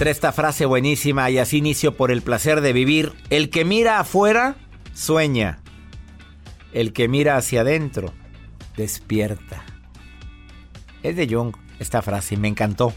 Encontré 0.00 0.12
esta 0.12 0.32
frase 0.32 0.64
buenísima 0.64 1.28
y 1.28 1.36
así 1.36 1.58
inicio 1.58 1.94
por 1.94 2.10
el 2.10 2.22
placer 2.22 2.62
de 2.62 2.72
vivir. 2.72 3.12
El 3.28 3.50
que 3.50 3.66
mira 3.66 4.00
afuera, 4.00 4.56
sueña. 4.94 5.58
El 6.72 6.94
que 6.94 7.06
mira 7.06 7.36
hacia 7.36 7.60
adentro, 7.60 8.14
despierta. 8.78 9.62
Es 11.02 11.16
de 11.16 11.28
Jung 11.28 11.54
esta 11.78 12.00
frase 12.00 12.38
me 12.38 12.48
encantó. 12.48 12.94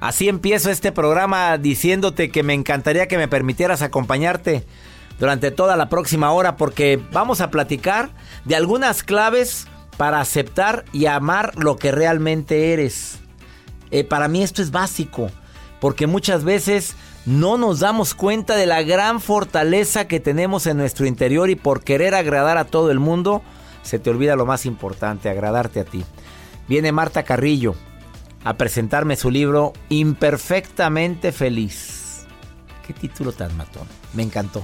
Así 0.00 0.30
empiezo 0.30 0.70
este 0.70 0.90
programa 0.90 1.58
diciéndote 1.58 2.30
que 2.30 2.42
me 2.42 2.54
encantaría 2.54 3.08
que 3.08 3.18
me 3.18 3.28
permitieras 3.28 3.82
acompañarte 3.82 4.64
durante 5.18 5.50
toda 5.50 5.76
la 5.76 5.90
próxima 5.90 6.32
hora 6.32 6.56
porque 6.56 6.98
vamos 7.12 7.42
a 7.42 7.50
platicar 7.50 8.08
de 8.46 8.56
algunas 8.56 9.02
claves 9.02 9.66
para 9.98 10.22
aceptar 10.22 10.86
y 10.94 11.04
amar 11.04 11.52
lo 11.58 11.76
que 11.76 11.92
realmente 11.92 12.72
eres. 12.72 13.18
Eh, 13.90 14.02
para 14.02 14.28
mí 14.28 14.42
esto 14.42 14.62
es 14.62 14.70
básico 14.70 15.30
porque 15.82 16.06
muchas 16.06 16.44
veces 16.44 16.94
no 17.26 17.58
nos 17.58 17.80
damos 17.80 18.14
cuenta 18.14 18.54
de 18.54 18.66
la 18.66 18.84
gran 18.84 19.20
fortaleza 19.20 20.06
que 20.06 20.20
tenemos 20.20 20.68
en 20.68 20.76
nuestro 20.76 21.06
interior 21.06 21.50
y 21.50 21.56
por 21.56 21.82
querer 21.82 22.14
agradar 22.14 22.56
a 22.56 22.66
todo 22.66 22.92
el 22.92 23.00
mundo, 23.00 23.42
se 23.82 23.98
te 23.98 24.08
olvida 24.08 24.36
lo 24.36 24.46
más 24.46 24.64
importante, 24.64 25.28
agradarte 25.28 25.80
a 25.80 25.84
ti. 25.84 26.04
Viene 26.68 26.92
Marta 26.92 27.24
Carrillo 27.24 27.74
a 28.44 28.54
presentarme 28.54 29.16
su 29.16 29.28
libro 29.28 29.72
Imperfectamente 29.88 31.32
Feliz. 31.32 32.26
Qué 32.86 32.92
título 32.92 33.32
tan 33.32 33.56
matón, 33.56 33.88
me 34.12 34.22
encantó. 34.22 34.62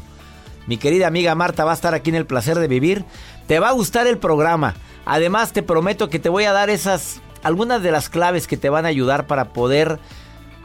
Mi 0.68 0.76
querida 0.76 1.08
amiga 1.08 1.34
Marta 1.34 1.64
va 1.64 1.72
a 1.72 1.74
estar 1.74 1.94
aquí 1.94 2.10
en 2.10 2.16
el 2.16 2.26
placer 2.26 2.60
de 2.60 2.68
vivir. 2.68 3.04
Te 3.48 3.58
va 3.58 3.70
a 3.70 3.72
gustar 3.72 4.06
el 4.06 4.18
programa. 4.18 4.76
Además 5.04 5.52
te 5.52 5.64
prometo 5.64 6.10
que 6.10 6.20
te 6.20 6.28
voy 6.28 6.44
a 6.44 6.52
dar 6.52 6.70
esas 6.70 7.20
algunas 7.42 7.82
de 7.82 7.90
las 7.90 8.08
claves 8.08 8.46
que 8.46 8.56
te 8.56 8.68
van 8.68 8.84
a 8.84 8.88
ayudar 8.88 9.26
para 9.26 9.52
poder 9.52 9.98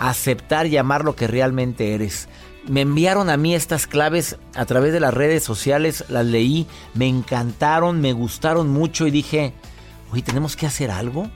aceptar 0.10 0.68
y 0.68 0.78
amar 0.78 1.06
lo 1.06 1.16
que 1.16 1.28
realmente 1.28 1.96
eres. 1.96 2.28
Me 2.68 2.82
enviaron 2.82 3.30
a 3.30 3.38
mí 3.38 3.56
estas 3.56 3.88
claves 3.88 4.38
a 4.54 4.66
través 4.66 4.92
de 4.94 5.00
las 5.00 5.14
redes 5.14 5.44
sociales, 5.44 6.06
las 6.10 6.26
leí, 6.26 6.68
me 6.94 7.08
encantaron, 7.08 8.02
me 8.02 8.14
gustaron 8.14 8.70
mucho 8.70 9.08
y 9.08 9.12
dije, 9.12 9.54
oye, 10.12 10.22
tenemos 10.22 10.56
que 10.56 10.66
hacer 10.66 10.92
algo. 10.92 11.30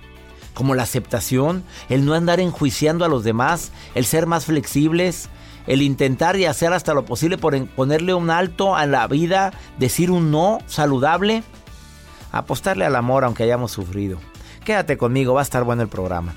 Como 0.54 0.74
la 0.74 0.84
aceptación, 0.84 1.64
el 1.88 2.04
no 2.06 2.14
andar 2.14 2.40
enjuiciando 2.40 3.06
a 3.06 3.10
los 3.10 3.24
demás, 3.24 3.72
el 3.94 4.06
ser 4.06 4.26
más 4.26 4.46
flexibles, 4.46 5.30
el 5.68 5.82
intentar 5.82 6.36
y 6.38 6.46
hacer 6.46 6.74
hasta 6.74 6.94
lo 6.94 7.06
posible 7.06 7.38
por 7.38 7.68
ponerle 7.68 8.14
un 8.16 8.30
alto 8.30 8.76
a 8.76 8.86
la 8.86 9.08
vida, 9.08 9.54
decir 9.78 10.12
un 10.12 10.32
no 10.32 10.60
saludable, 10.66 11.44
apostarle 12.32 12.86
al 12.86 12.96
amor 12.96 13.24
aunque 13.24 13.44
hayamos 13.44 13.72
sufrido. 13.72 14.18
Quédate 14.66 14.98
conmigo, 14.98 15.36
va 15.36 15.42
a 15.42 15.44
estar 15.44 15.64
bueno 15.64 15.84
el 15.84 15.90
programa. 15.90 16.34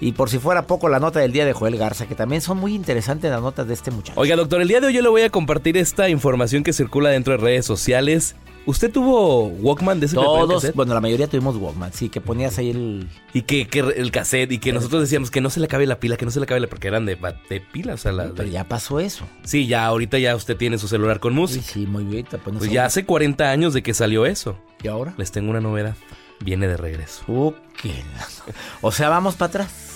Y 0.00 0.12
por 0.12 0.30
si 0.30 0.38
fuera 0.38 0.66
poco, 0.66 0.88
la 0.88 0.98
nota 0.98 1.20
del 1.20 1.30
día 1.30 1.44
de 1.44 1.52
Joel 1.52 1.76
Garza, 1.76 2.06
que 2.06 2.14
también 2.14 2.40
son 2.40 2.56
muy 2.56 2.74
interesantes 2.74 3.30
las 3.30 3.42
notas 3.42 3.68
de 3.68 3.74
este 3.74 3.90
muchacho. 3.90 4.18
Oiga, 4.18 4.34
doctor, 4.34 4.62
el 4.62 4.68
día 4.68 4.80
de 4.80 4.86
hoy 4.86 4.94
yo 4.94 5.02
le 5.02 5.10
voy 5.10 5.22
a 5.22 5.30
compartir 5.30 5.76
esta 5.76 6.08
información 6.08 6.62
que 6.62 6.72
circula 6.72 7.10
dentro 7.10 7.34
de 7.34 7.38
redes 7.38 7.66
sociales. 7.66 8.34
¿Usted 8.66 8.90
tuvo 8.90 9.46
Walkman 9.46 10.00
de 10.00 10.06
ese 10.06 10.14
Todos, 10.14 10.74
bueno, 10.74 10.94
la 10.94 11.00
mayoría 11.00 11.26
tuvimos 11.26 11.56
Walkman, 11.56 11.92
sí, 11.92 12.08
que 12.08 12.20
ponías 12.20 12.58
ahí 12.58 12.70
el... 12.70 13.08
Y 13.32 13.42
que, 13.42 13.66
que 13.66 13.80
el 13.80 14.10
cassette, 14.10 14.52
y 14.52 14.58
que 14.58 14.72
nosotros 14.72 15.02
decíamos 15.02 15.30
que 15.30 15.40
no 15.40 15.50
se 15.50 15.60
le 15.60 15.68
cabe 15.68 15.86
la 15.86 15.98
pila, 15.98 16.16
que 16.16 16.24
no 16.24 16.30
se 16.30 16.40
le 16.40 16.46
cabe 16.46 16.60
la... 16.60 16.66
Porque 16.66 16.88
eran 16.88 17.04
de, 17.04 17.18
de 17.48 17.60
pila, 17.60 17.94
o 17.94 17.96
sea, 17.96 18.12
la, 18.12 18.32
Pero 18.34 18.48
ya 18.48 18.64
pasó 18.64 19.00
eso. 19.00 19.26
Sí, 19.44 19.66
ya 19.66 19.86
ahorita 19.86 20.18
ya 20.18 20.36
usted 20.36 20.56
tiene 20.56 20.78
su 20.78 20.88
celular 20.88 21.20
con 21.20 21.34
música. 21.34 21.64
Sí, 21.64 21.80
sí, 21.80 21.86
muy 21.86 22.04
bien. 22.04 22.26
Pues, 22.30 22.42
no 22.46 22.58
pues 22.58 22.70
ya 22.70 22.84
hace 22.84 23.04
40 23.04 23.50
años 23.50 23.74
de 23.74 23.82
que 23.82 23.94
salió 23.94 24.24
eso. 24.24 24.56
¿Y 24.82 24.88
ahora? 24.88 25.14
Les 25.16 25.30
tengo 25.30 25.50
una 25.50 25.60
novedad. 25.60 25.94
Viene 26.42 26.68
de 26.68 26.76
regreso. 26.76 27.22
Uh, 27.28 27.52
o 28.82 28.92
sea, 28.92 29.08
vamos 29.08 29.36
para 29.36 29.48
atrás. 29.48 29.89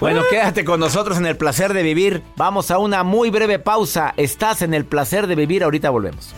Bueno, 0.00 0.22
quédate 0.28 0.64
con 0.64 0.80
nosotros 0.80 1.18
en 1.18 1.26
el 1.26 1.36
placer 1.36 1.72
de 1.72 1.82
vivir. 1.82 2.22
Vamos 2.36 2.70
a 2.70 2.78
una 2.78 3.04
muy 3.04 3.30
breve 3.30 3.58
pausa. 3.58 4.12
Estás 4.16 4.62
en 4.62 4.74
el 4.74 4.84
placer 4.84 5.26
de 5.26 5.34
vivir. 5.34 5.64
Ahorita 5.64 5.90
volvemos. 5.90 6.34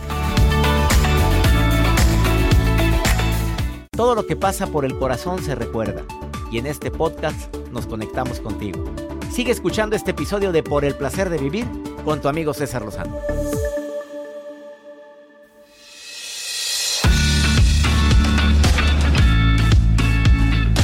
Todo 3.91 4.13
lo 4.13 4.27
que 4.27 4.35
pasa 4.35 4.67
por 4.67 4.85
el 4.85 4.97
corazón 4.97 5.41
se 5.41 5.55
recuerda. 5.55 6.03
Y 6.51 6.59
en 6.59 6.67
este 6.67 6.91
podcast 6.91 7.53
nos 7.71 7.87
conectamos 7.87 8.39
contigo. 8.39 8.85
Sigue 9.31 9.51
escuchando 9.51 9.95
este 9.95 10.11
episodio 10.11 10.51
de 10.51 10.63
Por 10.63 10.85
el 10.85 10.95
placer 10.95 11.29
de 11.29 11.37
vivir 11.37 11.65
con 12.05 12.21
tu 12.21 12.29
amigo 12.29 12.53
César 12.53 12.83
Lozano. 12.83 13.17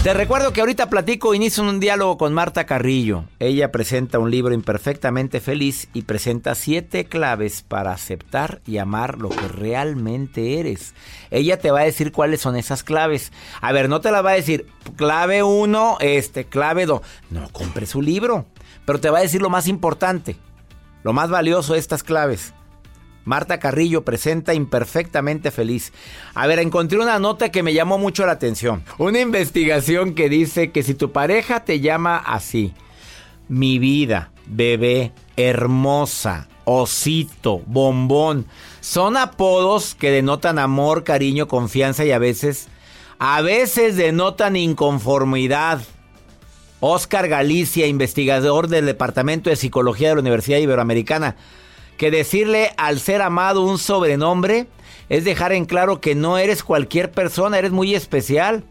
Te 0.04 0.14
recuerdo 0.14 0.52
que 0.52 0.60
ahorita 0.60 0.90
platico, 0.90 1.34
inicio 1.34 1.64
un 1.64 1.80
diálogo 1.80 2.18
con 2.18 2.34
Marta 2.34 2.66
Carrillo. 2.66 3.24
Ella 3.40 3.72
presenta 3.72 4.20
un 4.20 4.30
libro 4.30 4.54
imperfectamente 4.54 5.40
feliz 5.40 5.88
y 5.94 6.02
presenta 6.02 6.56
siete 6.56 7.06
claves 7.06 7.62
para 7.62 7.94
aceptar 7.94 8.60
y 8.68 8.80
amar 8.80 9.20
lo 9.20 9.30
que 9.30 9.48
realmente 9.48 10.60
eres. 10.60 10.94
Ella 11.32 11.58
te 11.58 11.72
va 11.72 11.80
a 11.80 11.86
decir 11.86 12.12
cuáles 12.12 12.42
son 12.42 12.58
esas 12.58 12.84
claves. 12.84 13.32
A 13.62 13.72
ver, 13.72 13.88
no 13.88 14.02
te 14.02 14.12
la 14.12 14.22
va 14.22 14.32
a 14.32 14.36
decir 14.36 14.68
clave 14.98 15.42
uno, 15.42 15.96
este, 16.02 16.44
clave 16.44 16.86
dos. 16.86 17.00
No, 17.30 17.48
compre 17.54 17.86
su 17.86 18.02
libro. 18.02 18.46
Pero 18.86 19.00
te 19.00 19.10
va 19.10 19.20
a 19.20 19.22
decir 19.22 19.42
lo 19.42 19.50
más 19.50 19.70
importante, 19.70 20.36
lo 21.04 21.14
más 21.14 21.30
valioso 21.30 21.76
de 21.76 21.80
estas 21.80 22.04
claves. 22.04 22.54
Marta 23.26 23.60
Carrillo 23.60 24.04
presenta 24.04 24.54
imperfectamente 24.54 25.52
feliz. 25.52 25.94
A 26.34 26.48
ver, 26.48 26.60
encontré 26.60 27.00
una 27.00 27.20
nota 27.20 27.50
que 27.50 27.64
me 27.64 27.74
llamó 27.74 27.98
mucho 27.98 28.26
la 28.26 28.34
atención. 28.34 28.84
Una 28.98 29.20
investigación 29.20 30.14
que 30.14 30.30
dice 30.30 30.72
que 30.72 30.84
si 30.84 30.94
tu 30.94 31.12
pareja 31.12 31.64
te 31.64 31.80
llama 31.80 32.18
así, 32.18 32.74
mi 33.48 33.80
vida, 33.80 34.32
bebé, 34.48 35.14
hermosa, 35.38 36.48
osito, 36.66 37.62
bombón, 37.66 38.46
son 38.82 39.18
apodos 39.18 39.96
que 39.96 40.12
denotan 40.12 40.60
amor, 40.60 41.04
cariño, 41.04 41.48
confianza 41.48 42.06
y 42.06 42.12
a 42.12 42.20
veces, 42.20 42.68
a 43.20 43.42
veces 43.42 43.96
denotan 43.96 44.56
inconformidad. 44.56 45.82
Oscar 46.86 47.30
Galicia, 47.30 47.88
investigador 47.88 48.68
del 48.68 48.86
Departamento 48.86 49.50
de 49.50 49.56
Psicología 49.56 50.10
de 50.10 50.16
la 50.16 50.22
Universidad 50.22 50.58
Iberoamericana, 50.58 51.38
que 51.98 52.12
decirle 52.12 52.72
al 52.78 53.00
ser 53.00 53.22
amado 53.22 53.62
un 53.62 53.78
sobrenombre 53.78 54.68
es 55.10 55.26
dejar 55.26 55.54
en 55.54 55.66
claro 55.66 56.02
que 56.02 56.16
no 56.16 56.38
eres 56.38 56.64
cualquier 56.64 57.12
persona, 57.12 57.60
eres 57.60 57.72
muy 57.72 57.94
especial, 57.96 58.64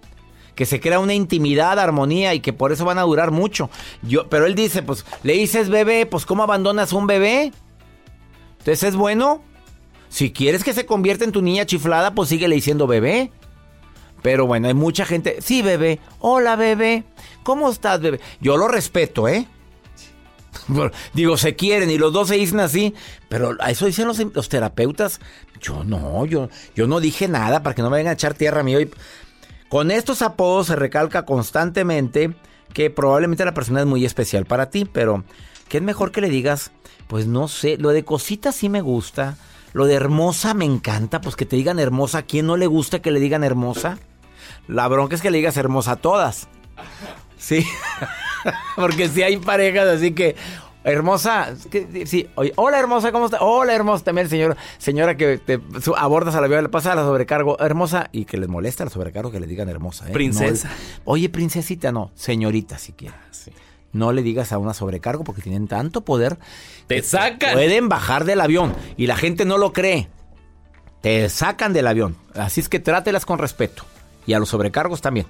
que 0.54 0.66
se 0.66 0.80
crea 0.80 0.98
una 0.98 1.14
intimidad, 1.14 1.78
armonía 1.78 2.34
y 2.34 2.40
que 2.40 2.52
por 2.52 2.72
eso 2.72 2.84
van 2.84 2.98
a 2.98 3.02
durar 3.02 3.30
mucho. 3.30 3.70
Yo, 4.02 4.28
pero 4.28 4.46
él 4.46 4.54
dice, 4.54 4.82
pues 4.82 5.04
le 5.22 5.34
dices 5.34 5.68
bebé, 5.68 6.06
pues 6.06 6.26
¿cómo 6.26 6.42
abandonas 6.42 6.92
un 6.92 7.06
bebé? 7.06 7.52
Entonces 8.58 8.82
es 8.82 8.96
bueno. 8.96 9.42
Si 10.08 10.30
quieres 10.30 10.62
que 10.62 10.74
se 10.74 10.84
convierta 10.84 11.24
en 11.24 11.32
tu 11.32 11.40
niña 11.40 11.64
chiflada, 11.64 12.14
pues 12.14 12.28
síguele 12.28 12.54
diciendo 12.54 12.86
bebé. 12.86 13.32
Pero 14.20 14.46
bueno, 14.46 14.68
hay 14.68 14.74
mucha 14.74 15.04
gente. 15.04 15.38
Sí, 15.40 15.62
bebé. 15.62 15.98
Hola, 16.20 16.54
bebé. 16.54 17.04
¿Cómo 17.42 17.70
estás, 17.70 18.00
bebé? 18.00 18.20
Yo 18.40 18.56
lo 18.56 18.68
respeto, 18.68 19.26
¿eh? 19.26 19.48
Digo, 21.14 21.36
se 21.36 21.56
quieren 21.56 21.90
y 21.90 21.98
los 21.98 22.12
dos 22.12 22.28
se 22.28 22.36
dicen 22.36 22.60
así, 22.60 22.94
pero 23.28 23.56
a 23.60 23.70
eso 23.70 23.86
dicen 23.86 24.06
los, 24.06 24.48
terapeutas. 24.48 25.20
Yo 25.60 25.84
no, 25.84 26.26
yo, 26.26 26.48
yo 26.74 26.86
no 26.86 27.00
dije 27.00 27.28
nada 27.28 27.62
para 27.62 27.74
que 27.74 27.82
no 27.82 27.90
me 27.90 27.96
vengan 27.96 28.12
a 28.12 28.14
echar 28.14 28.34
tierra 28.34 28.60
a 28.60 28.64
mí 28.64 28.74
hoy. 28.74 28.90
Con 29.68 29.90
estos 29.90 30.22
apodos 30.22 30.66
se 30.66 30.76
recalca 30.76 31.24
constantemente 31.24 32.34
que 32.72 32.90
probablemente 32.90 33.44
la 33.44 33.54
persona 33.54 33.80
es 33.80 33.86
muy 33.86 34.04
especial 34.04 34.44
para 34.44 34.70
ti, 34.70 34.84
pero 34.84 35.24
¿qué 35.68 35.78
es 35.78 35.82
mejor 35.82 36.12
que 36.12 36.20
le 36.20 36.28
digas? 36.28 36.72
Pues 37.06 37.26
no 37.26 37.48
sé, 37.48 37.76
lo 37.78 37.90
de 37.90 38.04
cosita 38.04 38.52
sí 38.52 38.68
me 38.68 38.80
gusta, 38.80 39.36
lo 39.72 39.86
de 39.86 39.94
hermosa 39.94 40.54
me 40.54 40.64
encanta, 40.64 41.20
pues 41.20 41.36
que 41.36 41.46
te 41.46 41.56
digan 41.56 41.78
hermosa, 41.78 42.18
¿a 42.18 42.22
quién 42.22 42.46
no 42.46 42.56
le 42.56 42.66
gusta 42.66 43.00
que 43.00 43.10
le 43.10 43.20
digan 43.20 43.44
hermosa? 43.44 43.98
La 44.68 44.88
bronca 44.88 45.14
es 45.14 45.22
que 45.22 45.30
le 45.30 45.38
digas 45.38 45.56
hermosa 45.56 45.92
a 45.92 45.96
todas. 45.96 46.48
Sí. 47.42 47.66
Porque 48.76 49.08
si 49.08 49.22
hay 49.22 49.36
parejas 49.36 49.88
así 49.88 50.12
que. 50.12 50.36
Hermosa, 50.84 51.54
sí, 52.06 52.28
hola 52.56 52.80
hermosa, 52.80 53.12
¿cómo 53.12 53.26
está? 53.26 53.38
Hola 53.40 53.72
hermosa, 53.72 54.02
también 54.02 54.28
señora, 54.28 54.56
señora 54.78 55.16
que 55.16 55.38
te 55.38 55.60
abordas 55.96 56.34
a 56.34 56.40
la 56.40 56.48
vida, 56.48 56.60
le 56.60 56.70
pasa 56.70 56.90
a 56.90 56.96
la 56.96 57.02
sobrecargo, 57.02 57.56
hermosa, 57.60 58.08
y 58.10 58.24
que 58.24 58.36
les 58.36 58.48
molesta 58.48 58.82
la 58.82 58.90
sobrecargo 58.90 59.30
que 59.30 59.38
le 59.38 59.46
digan 59.46 59.68
hermosa. 59.68 60.08
¿eh? 60.08 60.12
Princesa. 60.12 60.68
oye, 61.04 61.28
princesita, 61.28 61.92
no, 61.92 62.10
señorita 62.16 62.78
si 62.78 62.94
quieres. 62.94 63.14
Ah, 63.46 63.52
no 63.92 64.12
le 64.12 64.22
digas 64.22 64.52
a 64.52 64.58
una 64.58 64.74
sobrecargo 64.74 65.22
porque 65.22 65.42
tienen 65.42 65.68
tanto 65.68 66.00
poder. 66.00 66.38
Te 66.88 67.00
sacan. 67.02 67.52
Pueden 67.52 67.88
bajar 67.88 68.24
del 68.24 68.40
avión 68.40 68.74
y 68.96 69.06
la 69.06 69.16
gente 69.16 69.44
no 69.44 69.58
lo 69.58 69.72
cree. 69.72 70.08
Te 71.00 71.28
sacan 71.28 71.72
del 71.72 71.86
avión. 71.86 72.16
Así 72.34 72.60
es 72.60 72.68
que 72.68 72.80
trátelas 72.80 73.24
con 73.24 73.38
respeto. 73.38 73.84
Y 74.26 74.32
a 74.32 74.38
los 74.38 74.48
sobrecargos 74.48 75.00
también. 75.00 75.26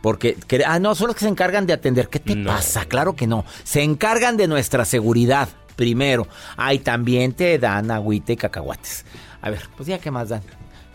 Porque, 0.00 0.36
ah, 0.66 0.78
no, 0.78 0.94
son 0.94 1.08
los 1.08 1.16
que 1.16 1.24
se 1.24 1.28
encargan 1.28 1.66
de 1.66 1.72
atender. 1.72 2.08
¿Qué 2.08 2.20
te 2.20 2.36
pasa? 2.36 2.84
Claro 2.84 3.16
que 3.16 3.26
no. 3.26 3.44
Se 3.64 3.82
encargan 3.82 4.36
de 4.36 4.46
nuestra 4.46 4.84
seguridad 4.84 5.48
primero. 5.74 6.26
Ay, 6.56 6.78
también 6.78 7.32
te 7.32 7.58
dan 7.58 7.90
agüita 7.90 8.32
y 8.32 8.36
cacahuates. 8.36 9.04
A 9.42 9.50
ver, 9.50 9.62
pues 9.76 9.88
ya, 9.88 9.98
¿qué 9.98 10.10
más 10.10 10.28
dan? 10.28 10.42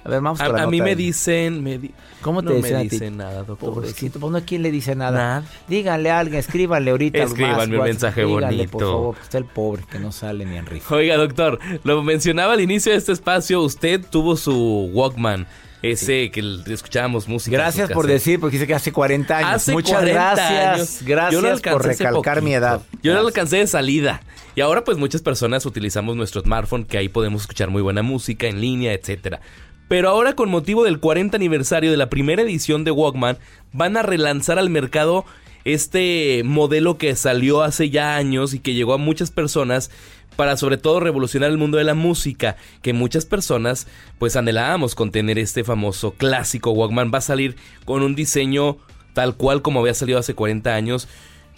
A 0.03 0.09
ver, 0.09 0.21
vamos 0.21 0.41
a, 0.41 0.49
la 0.49 0.63
a 0.63 0.67
mí 0.67 0.81
me 0.81 0.95
dicen, 0.95 1.63
me 1.63 1.79
¿cómo 2.21 2.41
te 2.41 2.49
no 2.49 2.55
dicen 2.55 2.73
me 2.73 2.83
dicen 2.83 3.17
nada, 3.17 3.43
doctor. 3.43 3.75
Pobrecito, 3.75 4.19
pues 4.19 4.31
no 4.31 4.37
hay 4.37 4.43
quien 4.43 4.63
le 4.63 4.71
dice 4.71 4.95
nada. 4.95 5.11
Nada. 5.11 5.43
Díganle 5.67 6.09
a 6.09 6.19
alguien, 6.19 6.39
escríbanle 6.39 6.89
ahorita. 6.89 7.19
Escríbanme 7.19 7.77
un 7.77 7.83
mensaje 7.83 8.25
díganle, 8.25 8.57
bonito. 8.57 8.71
por 8.71 8.81
favor, 8.81 9.15
está 9.21 9.37
el 9.37 9.45
pobre 9.45 9.83
que 9.89 9.99
no 9.99 10.11
sale 10.11 10.43
ni 10.45 10.57
en 10.57 10.65
rifa. 10.65 10.95
Oiga, 10.95 11.17
doctor, 11.17 11.59
lo 11.83 12.01
mencionaba 12.01 12.53
al 12.53 12.61
inicio 12.61 12.91
de 12.91 12.97
este 12.97 13.11
espacio, 13.11 13.61
usted 13.61 14.03
tuvo 14.09 14.35
su 14.37 14.89
Walkman. 14.91 15.45
Ese 15.81 16.29
que 16.31 16.59
escuchábamos 16.67 17.27
música. 17.27 17.57
Gracias 17.57 17.89
por 17.91 18.05
decir, 18.05 18.39
porque 18.39 18.57
dice 18.57 18.67
que 18.67 18.75
hace 18.75 18.91
40 18.91 19.37
años. 19.37 19.49
Hace 19.51 19.71
Muchas 19.71 19.93
40 19.93 20.13
gracias. 20.13 20.73
años. 20.75 20.99
Gracias 21.03 21.41
lo 21.65 21.71
por 21.71 21.85
recalcar 21.85 22.41
mi 22.41 22.53
edad. 22.53 22.81
Yo 23.01 23.13
no 23.13 23.21
lo 23.21 23.27
alcancé 23.27 23.57
de 23.57 23.67
salida. 23.67 24.21
Y 24.55 24.61
ahora 24.61 24.83
pues 24.83 24.97
muchas 24.97 25.21
personas 25.21 25.65
utilizamos 25.65 26.15
nuestro 26.15 26.41
smartphone 26.41 26.83
que 26.85 26.97
ahí 26.97 27.09
podemos 27.09 27.41
escuchar 27.41 27.69
muy 27.69 27.81
buena 27.81 28.03
música 28.03 28.47
en 28.47 28.61
línea, 28.61 28.93
etcétera. 28.93 29.41
Pero 29.87 30.09
ahora 30.09 30.35
con 30.35 30.49
motivo 30.49 30.83
del 30.83 30.99
40 30.99 31.35
aniversario 31.35 31.91
de 31.91 31.97
la 31.97 32.09
primera 32.09 32.41
edición 32.41 32.83
de 32.83 32.91
Walkman 32.91 33.37
van 33.73 33.97
a 33.97 34.03
relanzar 34.03 34.57
al 34.59 34.69
mercado 34.69 35.25
este 35.65 36.41
modelo 36.43 36.97
que 36.97 37.15
salió 37.15 37.61
hace 37.61 37.89
ya 37.89 38.15
años 38.15 38.53
y 38.53 38.59
que 38.59 38.73
llegó 38.73 38.93
a 38.93 38.97
muchas 38.97 39.31
personas 39.31 39.91
para 40.35 40.57
sobre 40.57 40.77
todo 40.77 40.99
revolucionar 40.99 41.51
el 41.51 41.57
mundo 41.57 41.77
de 41.77 41.83
la 41.83 41.93
música, 41.93 42.55
que 42.81 42.93
muchas 42.93 43.25
personas 43.25 43.87
pues 44.17 44.35
anhelábamos 44.35 44.95
con 44.95 45.11
tener 45.11 45.37
este 45.37 45.63
famoso 45.63 46.11
clásico 46.11 46.71
Walkman. 46.71 47.11
Va 47.13 47.19
a 47.19 47.21
salir 47.21 47.55
con 47.85 48.01
un 48.01 48.15
diseño 48.15 48.77
tal 49.13 49.35
cual 49.35 49.61
como 49.61 49.81
había 49.81 49.93
salido 49.93 50.19
hace 50.19 50.33
40 50.33 50.73
años. 50.73 51.07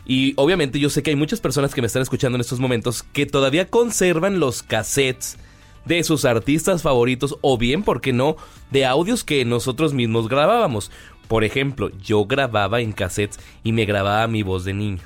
Y 0.06 0.34
obviamente 0.36 0.80
yo 0.80 0.90
sé 0.90 1.02
que 1.02 1.12
hay 1.12 1.16
muchas 1.16 1.40
personas 1.40 1.74
que 1.74 1.82
me 1.82 1.88
están 1.88 2.02
escuchando 2.02 2.36
en 2.36 2.42
estos 2.42 2.60
momentos 2.60 3.04
que 3.04 3.26
todavía 3.26 3.70
conservan 3.70 4.40
los 4.40 4.64
cassettes 4.64 5.38
de 5.86 6.04
sus 6.04 6.26
artistas 6.26 6.82
favoritos 6.82 7.38
o 7.42 7.58
bien, 7.58 7.84
¿por 7.84 8.02
qué 8.02 8.14
no?, 8.14 8.36
de 8.72 8.86
audios 8.86 9.24
que 9.24 9.46
nosotros 9.46 9.94
mismos 9.94 10.28
grabábamos. 10.28 10.92
Por 11.28 11.44
ejemplo, 11.44 11.90
yo 12.02 12.26
grababa 12.26 12.82
en 12.82 12.92
cassettes 12.92 13.40
y 13.64 13.72
me 13.72 13.86
grababa 13.86 14.28
mi 14.28 14.44
voz 14.44 14.66
de 14.66 14.74
niño. 14.74 15.00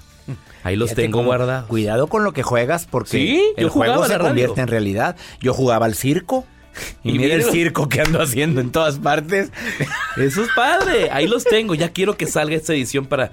Ahí 0.64 0.76
los 0.76 0.90
Fíjate 0.90 1.02
tengo 1.04 1.24
guardados. 1.24 1.68
Cuidado 1.70 2.08
con 2.08 2.24
lo 2.26 2.34
que 2.34 2.44
juegas 2.44 2.86
porque 2.90 3.10
Sí, 3.12 3.44
el 3.56 3.70
juego 3.70 4.04
se 4.06 4.14
radio. 4.18 4.26
convierte 4.28 4.62
en 4.62 4.68
realidad. 4.68 5.16
Yo 5.40 5.54
jugaba 5.54 5.86
al 5.86 5.96
circo. 5.96 6.46
Y, 7.04 7.12
Y 7.16 7.20
mira 7.20 7.36
el 7.36 7.44
circo 7.44 7.88
que 7.88 8.02
ando 8.02 8.22
haciendo 8.22 8.60
en 8.60 8.72
todas 8.72 9.00
partes. 9.00 9.52
Eso 10.18 10.44
es 10.44 10.50
padre. 10.56 11.10
Ahí 11.12 11.28
los 11.28 11.44
tengo. 11.46 11.76
Ya 11.76 11.90
quiero 11.90 12.18
que 12.18 12.26
salga 12.26 12.56
esta 12.56 12.74
edición 12.74 13.06
para 13.06 13.32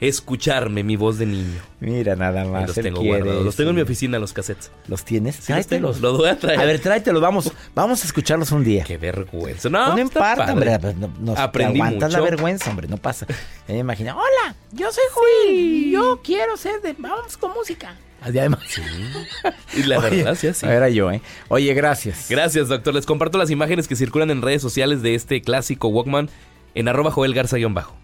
escucharme 0.00 0.82
mi 0.82 0.96
voz 0.96 1.18
de 1.18 1.26
niño. 1.26 1.60
Mira, 1.80 2.16
nada 2.16 2.44
más. 2.44 2.66
los 2.68 2.74
tengo 2.76 3.00
quiere 3.00 3.18
guardados. 3.20 3.44
Los 3.44 3.56
tengo 3.56 3.70
en 3.70 3.76
mi 3.76 3.82
oficina, 3.82 4.18
los 4.18 4.32
cassettes. 4.32 4.70
¿Los 4.88 5.04
tienes? 5.04 5.36
Sí, 5.36 5.52
los 5.52 5.66
tengo. 5.66 5.88
Tráetelos. 5.88 6.00
Los 6.00 6.18
voy 6.18 6.28
a 6.28 6.38
traer. 6.38 6.60
A 6.60 6.64
ver, 6.64 6.78
tráetelos. 6.80 7.22
Vamos, 7.22 7.52
vamos 7.74 8.02
a 8.02 8.06
escucharlos 8.06 8.50
un 8.52 8.64
día. 8.64 8.84
Qué 8.84 8.96
vergüenza. 8.98 9.68
No, 9.68 9.96
No, 9.96 10.10
padre. 10.10 10.52
hombre. 10.52 10.78
pues, 10.78 10.96
no- 10.96 11.12
nos- 11.20 11.38
Aprendí 11.38 11.80
aguantas 11.80 12.12
la 12.12 12.20
vergüenza, 12.20 12.70
hombre. 12.70 12.88
No 12.88 12.96
pasa. 12.96 13.26
Me 13.68 13.78
imagino. 13.78 14.12
Hola, 14.16 14.54
yo 14.72 14.90
soy 14.92 15.04
Joel. 15.12 15.90
Yo 15.90 16.20
quiero 16.22 16.56
ser 16.56 16.80
de. 16.82 16.94
Vamos 16.98 17.36
con 17.36 17.52
música. 17.52 17.96
Además. 18.20 18.60
Y 19.76 19.82
la 19.84 19.98
Oye, 19.98 20.10
verdad, 20.18 20.34
sí, 20.36 20.46
así. 20.46 20.64
Era 20.66 20.88
yo, 20.88 21.10
¿eh? 21.10 21.20
Oye, 21.48 21.74
gracias. 21.74 22.26
Gracias, 22.30 22.68
doctor. 22.68 22.94
Les 22.94 23.04
comparto 23.06 23.38
las 23.38 23.50
imágenes 23.50 23.88
que 23.88 23.96
circulan 23.96 24.30
en 24.30 24.40
redes 24.40 24.62
sociales 24.62 25.02
de 25.02 25.14
este 25.14 25.42
clásico 25.42 25.88
Walkman 25.88 26.30
en 26.74 26.88
arroba 26.88 27.10
Joel 27.10 27.34
Garza-bajo. 27.34 27.96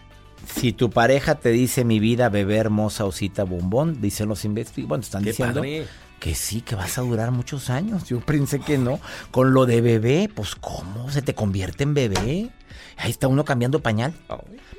Si 0.55 0.73
tu 0.73 0.91
pareja 0.91 1.37
te 1.37 1.51
dice 1.51 1.85
mi 1.85 2.01
vida, 2.01 2.29
bebé 2.29 2.57
hermosa, 2.57 3.05
osita, 3.05 3.45
bombón, 3.45 4.01
dicen 4.01 4.29
los 4.29 4.45
investigadores. 4.45 4.89
Bueno, 4.89 5.03
están 5.03 5.23
Qué 5.23 5.31
diciendo 5.31 5.61
padre. 5.61 5.87
que 6.19 6.35
sí, 6.35 6.61
que 6.61 6.75
vas 6.75 6.99
a 6.99 7.03
durar 7.03 7.31
muchos 7.31 7.71
años. 7.71 8.05
Yo 8.09 8.21
pensé 8.21 8.61
que 8.61 8.77
no. 8.79 9.01
Con 9.31 9.53
lo 9.55 9.67
de 9.67 9.81
bebé, 9.81 10.31
pues 10.35 10.55
¿cómo? 10.57 11.11
¿Se 11.11 11.23
te 11.23 11.35
convierte 11.35 11.85
en 11.85 11.95
bebé? 11.95 12.51
Ahí 12.97 13.11
está 13.11 13.29
uno 13.29 13.45
cambiando 13.45 13.81
pañal. 13.81 14.13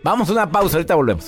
Vamos 0.03 0.29
a 0.29 0.33
una 0.33 0.51
pausa, 0.51 0.77
ahorita 0.77 0.95
volvemos. 0.95 1.27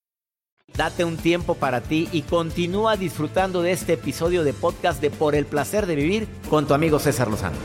Date 0.75 1.03
un 1.03 1.17
tiempo 1.17 1.55
para 1.55 1.81
ti 1.81 2.07
y 2.13 2.21
continúa 2.21 2.95
disfrutando 2.95 3.61
de 3.61 3.73
este 3.73 3.93
episodio 3.93 4.43
de 4.45 4.53
podcast 4.53 5.01
de 5.01 5.09
Por 5.09 5.35
el 5.35 5.45
Placer 5.45 5.85
de 5.85 5.95
Vivir 5.95 6.27
con 6.49 6.65
tu 6.65 6.73
amigo 6.73 6.97
César 6.97 7.27
Lozano. 7.27 7.57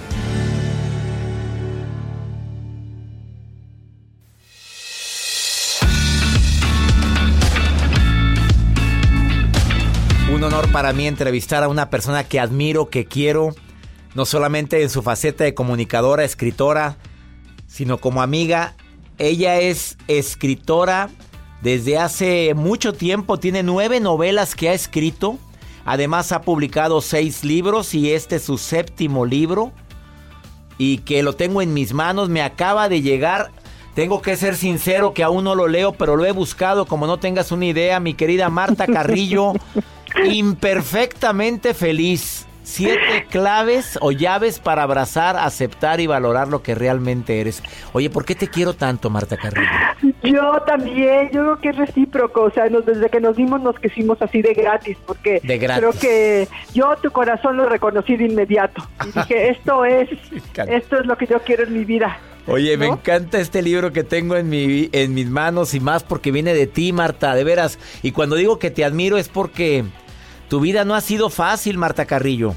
Un 10.34 10.42
honor 10.42 10.70
para 10.72 10.92
mí 10.92 11.06
entrevistar 11.06 11.62
a 11.62 11.68
una 11.68 11.88
persona 11.88 12.24
que 12.24 12.40
admiro, 12.40 12.90
que 12.90 13.06
quiero, 13.06 13.54
no 14.16 14.26
solamente 14.26 14.82
en 14.82 14.90
su 14.90 15.02
faceta 15.02 15.44
de 15.44 15.54
comunicadora, 15.54 16.24
escritora, 16.24 16.96
sino 17.68 17.98
como 17.98 18.20
amiga. 18.20 18.74
Ella 19.16 19.60
es 19.60 19.96
escritora 20.08 21.08
desde 21.66 21.98
hace 21.98 22.54
mucho 22.54 22.92
tiempo, 22.92 23.40
tiene 23.40 23.64
nueve 23.64 23.98
novelas 23.98 24.54
que 24.54 24.68
ha 24.68 24.72
escrito. 24.72 25.36
Además 25.84 26.30
ha 26.30 26.42
publicado 26.42 27.00
seis 27.00 27.42
libros 27.42 27.92
y 27.92 28.12
este 28.12 28.36
es 28.36 28.44
su 28.44 28.56
séptimo 28.56 29.26
libro. 29.26 29.72
Y 30.78 30.98
que 30.98 31.24
lo 31.24 31.32
tengo 31.32 31.62
en 31.62 31.74
mis 31.74 31.92
manos, 31.92 32.28
me 32.28 32.40
acaba 32.40 32.88
de 32.88 33.02
llegar. 33.02 33.50
Tengo 33.96 34.22
que 34.22 34.36
ser 34.36 34.54
sincero 34.54 35.12
que 35.12 35.24
aún 35.24 35.42
no 35.42 35.56
lo 35.56 35.66
leo, 35.66 35.90
pero 35.90 36.14
lo 36.14 36.24
he 36.24 36.30
buscado 36.30 36.86
como 36.86 37.08
no 37.08 37.18
tengas 37.18 37.50
una 37.50 37.66
idea, 37.66 37.98
mi 37.98 38.14
querida 38.14 38.48
Marta 38.48 38.86
Carrillo. 38.86 39.54
imperfectamente 40.24 41.74
feliz. 41.74 42.46
Siete 42.62 43.26
claves 43.28 43.98
o 44.00 44.12
llaves 44.12 44.60
para 44.60 44.84
abrazar, 44.84 45.36
aceptar 45.36 45.98
y 45.98 46.06
valorar 46.06 46.46
lo 46.46 46.62
que 46.62 46.76
realmente 46.76 47.40
eres. 47.40 47.60
Oye, 47.92 48.08
¿por 48.08 48.24
qué 48.24 48.36
te 48.36 48.46
quiero 48.46 48.74
tanto, 48.74 49.10
Marta 49.10 49.36
Carrillo? 49.36 50.05
Yo 50.30 50.60
también, 50.66 51.30
yo 51.32 51.42
creo 51.42 51.58
que 51.58 51.68
es 51.70 51.76
recíproco, 51.76 52.42
o 52.42 52.50
sea, 52.50 52.68
nos, 52.68 52.84
desde 52.86 53.08
que 53.08 53.20
nos 53.20 53.36
vimos 53.36 53.60
nos 53.60 53.78
quisimos 53.78 54.20
así 54.20 54.42
de 54.42 54.54
gratis, 54.54 54.96
porque 55.06 55.40
De 55.42 55.58
gratis. 55.58 55.80
creo 55.80 56.00
que 56.00 56.48
yo 56.74 56.96
tu 57.02 57.10
corazón 57.10 57.56
lo 57.56 57.66
reconocí 57.66 58.16
de 58.16 58.24
inmediato. 58.24 58.82
Y 59.04 59.12
dije, 59.18 59.50
esto 59.50 59.84
es, 59.84 60.08
esto 60.68 61.00
es 61.00 61.06
lo 61.06 61.16
que 61.16 61.26
yo 61.26 61.40
quiero 61.40 61.64
en 61.64 61.72
mi 61.72 61.84
vida. 61.84 62.18
Oye, 62.48 62.76
me 62.76 62.86
encanta 62.86 63.40
este 63.40 63.60
libro 63.60 63.92
que 63.92 64.04
tengo 64.04 64.36
en, 64.36 64.48
mi, 64.48 64.88
en 64.92 65.14
mis 65.14 65.28
manos 65.28 65.74
y 65.74 65.80
más 65.80 66.04
porque 66.04 66.30
viene 66.30 66.54
de 66.54 66.68
ti, 66.68 66.92
Marta, 66.92 67.34
de 67.34 67.42
veras. 67.42 67.78
Y 68.02 68.12
cuando 68.12 68.36
digo 68.36 68.60
que 68.60 68.70
te 68.70 68.84
admiro 68.84 69.18
es 69.18 69.28
porque 69.28 69.84
tu 70.48 70.60
vida 70.60 70.84
no 70.84 70.94
ha 70.94 71.00
sido 71.00 71.28
fácil, 71.28 71.76
Marta 71.76 72.04
Carrillo. 72.06 72.54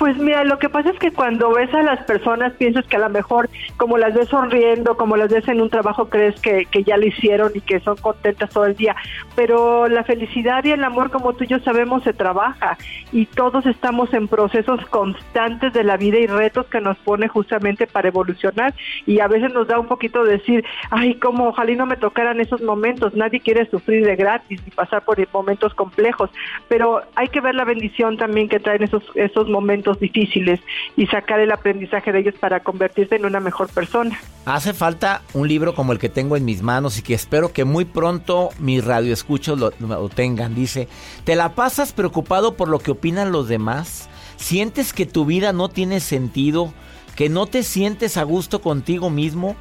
Pues 0.00 0.16
mira, 0.16 0.44
lo 0.44 0.58
que 0.58 0.70
pasa 0.70 0.88
es 0.88 0.98
que 0.98 1.12
cuando 1.12 1.52
ves 1.52 1.74
a 1.74 1.82
las 1.82 2.02
personas 2.06 2.54
piensas 2.54 2.86
que 2.86 2.96
a 2.96 3.00
lo 3.00 3.10
mejor 3.10 3.50
como 3.76 3.98
las 3.98 4.14
ves 4.14 4.28
sonriendo, 4.28 4.96
como 4.96 5.18
las 5.18 5.28
ves 5.28 5.46
en 5.46 5.60
un 5.60 5.68
trabajo, 5.68 6.08
crees 6.08 6.40
que, 6.40 6.64
que 6.64 6.84
ya 6.84 6.96
lo 6.96 7.04
hicieron 7.04 7.52
y 7.54 7.60
que 7.60 7.80
son 7.80 7.98
contentas 7.98 8.48
todo 8.48 8.64
el 8.64 8.74
día. 8.76 8.96
Pero 9.36 9.88
la 9.88 10.02
felicidad 10.02 10.64
y 10.64 10.70
el 10.70 10.84
amor, 10.84 11.10
como 11.10 11.34
tú 11.34 11.44
y 11.44 11.48
yo 11.48 11.58
sabemos, 11.58 12.02
se 12.02 12.14
trabaja 12.14 12.78
y 13.12 13.26
todos 13.26 13.66
estamos 13.66 14.14
en 14.14 14.26
procesos 14.26 14.82
constantes 14.86 15.74
de 15.74 15.84
la 15.84 15.98
vida 15.98 16.18
y 16.18 16.26
retos 16.26 16.64
que 16.68 16.80
nos 16.80 16.96
pone 16.96 17.28
justamente 17.28 17.86
para 17.86 18.08
evolucionar. 18.08 18.72
Y 19.04 19.20
a 19.20 19.28
veces 19.28 19.52
nos 19.52 19.68
da 19.68 19.78
un 19.78 19.86
poquito 19.86 20.24
de 20.24 20.38
decir, 20.38 20.64
ay, 20.90 21.16
como 21.16 21.48
ojalá 21.48 21.72
y 21.72 21.76
no 21.76 21.84
me 21.84 21.98
tocaran 21.98 22.40
esos 22.40 22.62
momentos. 22.62 23.14
Nadie 23.14 23.40
quiere 23.40 23.68
sufrir 23.68 24.06
de 24.06 24.16
gratis 24.16 24.62
ni 24.64 24.70
pasar 24.70 25.04
por 25.04 25.18
momentos 25.34 25.74
complejos, 25.74 26.30
pero 26.68 27.02
hay 27.16 27.28
que 27.28 27.42
ver 27.42 27.54
la 27.54 27.66
bendición 27.66 28.16
también 28.16 28.48
que 28.48 28.60
traen 28.60 28.82
esos, 28.82 29.04
esos 29.14 29.46
momentos 29.46 29.89
difíciles 29.98 30.60
y 30.96 31.06
sacar 31.06 31.40
el 31.40 31.50
aprendizaje 31.50 32.12
de 32.12 32.20
ellos 32.20 32.34
para 32.38 32.60
convertirse 32.60 33.16
en 33.16 33.24
una 33.24 33.40
mejor 33.40 33.68
persona. 33.68 34.18
Hace 34.44 34.72
falta 34.74 35.22
un 35.34 35.48
libro 35.48 35.74
como 35.74 35.92
el 35.92 35.98
que 35.98 36.08
tengo 36.08 36.36
en 36.36 36.44
mis 36.44 36.62
manos 36.62 36.98
y 36.98 37.02
que 37.02 37.14
espero 37.14 37.52
que 37.52 37.64
muy 37.64 37.84
pronto 37.84 38.50
mis 38.58 38.84
radioescuchos 38.84 39.58
lo, 39.58 39.72
lo 39.80 40.08
tengan. 40.08 40.54
Dice, 40.54 40.88
¿te 41.24 41.34
la 41.34 41.54
pasas 41.54 41.92
preocupado 41.92 42.54
por 42.56 42.68
lo 42.68 42.78
que 42.78 42.92
opinan 42.92 43.32
los 43.32 43.48
demás? 43.48 44.08
¿Sientes 44.36 44.92
que 44.92 45.06
tu 45.06 45.24
vida 45.24 45.52
no 45.52 45.68
tiene 45.68 46.00
sentido? 46.00 46.72
¿Que 47.16 47.28
no 47.28 47.46
te 47.46 47.62
sientes 47.62 48.16
a 48.16 48.22
gusto 48.22 48.60
contigo 48.62 49.10
mismo? 49.10 49.56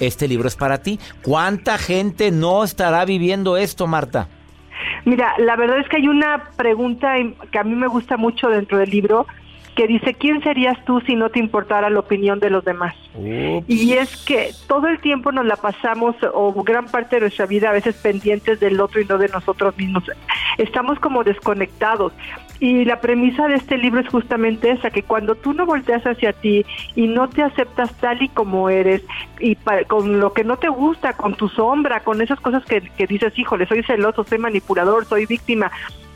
Este 0.00 0.26
libro 0.26 0.48
es 0.48 0.56
para 0.56 0.82
ti. 0.82 0.98
¿Cuánta 1.22 1.78
gente 1.78 2.30
no 2.30 2.64
estará 2.64 3.04
viviendo 3.04 3.56
esto, 3.56 3.86
Marta? 3.86 4.28
Mira, 5.04 5.34
la 5.38 5.56
verdad 5.56 5.78
es 5.78 5.88
que 5.88 5.98
hay 5.98 6.08
una 6.08 6.50
pregunta 6.56 7.14
que 7.52 7.58
a 7.58 7.64
mí 7.64 7.74
me 7.74 7.86
gusta 7.86 8.16
mucho 8.16 8.48
dentro 8.48 8.78
del 8.78 8.90
libro 8.90 9.26
que 9.80 9.86
dice, 9.86 10.12
¿quién 10.12 10.42
serías 10.42 10.76
tú 10.84 11.00
si 11.06 11.16
no 11.16 11.30
te 11.30 11.38
importara 11.38 11.88
la 11.88 12.00
opinión 12.00 12.38
de 12.38 12.50
los 12.50 12.62
demás? 12.62 12.94
Y 13.66 13.94
es 13.94 14.14
que 14.26 14.50
todo 14.66 14.88
el 14.88 15.00
tiempo 15.00 15.32
nos 15.32 15.46
la 15.46 15.56
pasamos, 15.56 16.14
o 16.34 16.52
gran 16.62 16.84
parte 16.84 17.16
de 17.16 17.20
nuestra 17.20 17.46
vida, 17.46 17.70
a 17.70 17.72
veces 17.72 17.96
pendientes 17.96 18.60
del 18.60 18.78
otro 18.78 19.00
y 19.00 19.06
no 19.06 19.16
de 19.16 19.28
nosotros 19.28 19.74
mismos. 19.78 20.04
Estamos 20.58 20.98
como 20.98 21.24
desconectados. 21.24 22.12
Y 22.58 22.84
la 22.84 23.00
premisa 23.00 23.48
de 23.48 23.54
este 23.54 23.78
libro 23.78 24.02
es 24.02 24.08
justamente 24.10 24.70
esa, 24.70 24.90
que 24.90 25.02
cuando 25.02 25.34
tú 25.34 25.54
no 25.54 25.64
volteas 25.64 26.06
hacia 26.06 26.34
ti 26.34 26.66
y 26.94 27.06
no 27.06 27.30
te 27.30 27.42
aceptas 27.42 27.90
tal 28.00 28.20
y 28.22 28.28
como 28.28 28.68
eres, 28.68 29.02
y 29.38 29.56
con 29.88 30.20
lo 30.20 30.34
que 30.34 30.44
no 30.44 30.58
te 30.58 30.68
gusta, 30.68 31.14
con 31.14 31.36
tu 31.36 31.48
sombra, 31.48 32.00
con 32.00 32.20
esas 32.20 32.38
cosas 32.38 32.66
que, 32.66 32.82
que 32.82 33.06
dices, 33.06 33.32
híjole, 33.38 33.64
soy 33.64 33.82
celoso, 33.82 34.24
soy 34.24 34.36
manipulador, 34.36 35.06
soy 35.06 35.24
víctima, 35.24 35.72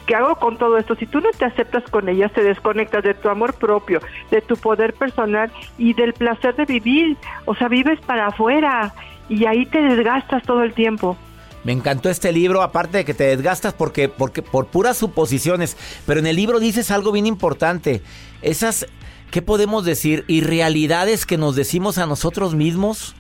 ¿qué 0.07 0.15
hago 0.15 0.37
con 0.37 0.57
todo 0.59 0.79
esto? 0.79 0.95
Si 0.97 1.07
tú 1.07 1.21
no 1.21 1.31
te 1.37 1.45
aceptas 1.45 1.85
con 1.91 2.09
ellas, 2.09 2.33
te 2.33 2.43
desconectas 2.43 3.03
de 3.05 3.15
tu 3.15 3.29
amor 3.29 3.55
propio, 3.55 4.01
de 4.31 4.41
tu 4.41 4.57
poder 4.57 4.95
personal 4.95 5.51
y 5.79 5.95
del 5.95 6.13
placer 6.13 6.57
de 6.57 6.65
vivir. 6.65 7.17
O 7.47 7.55
sea, 7.55 7.69
vives 7.69 8.01
para 8.01 8.29
afuera 8.29 8.95
y 9.29 9.47
ahí 9.47 9.67
te 9.67 9.81
desgastas 9.81 10.43
todo 10.43 10.63
el 10.63 10.75
tiempo. 10.75 11.17
Me 11.65 11.73
encantó 11.73 12.11
este 12.11 12.31
libro, 12.31 12.63
aparte 12.63 12.99
de 12.99 13.05
que 13.07 13.15
te 13.15 13.25
desgastas 13.25 13.73
porque, 13.73 14.11
porque 14.11 14.43
por 14.43 14.67
puras 14.67 14.99
suposiciones, 14.99 15.79
pero 16.07 16.21
en 16.21 16.27
el 16.27 16.37
libro 16.37 16.61
dices 16.61 16.91
algo 16.91 17.11
bien 17.11 17.27
importante. 17.27 18.03
Esas, 18.43 18.87
¿qué 19.31 19.41
podemos 19.41 19.87
decir? 19.87 20.25
Irrealidades 20.29 21.25
que 21.25 21.39
nos 21.39 21.57
decimos 21.57 21.97
a 21.97 22.07
nosotros 22.07 22.55
mismos. 22.55 23.17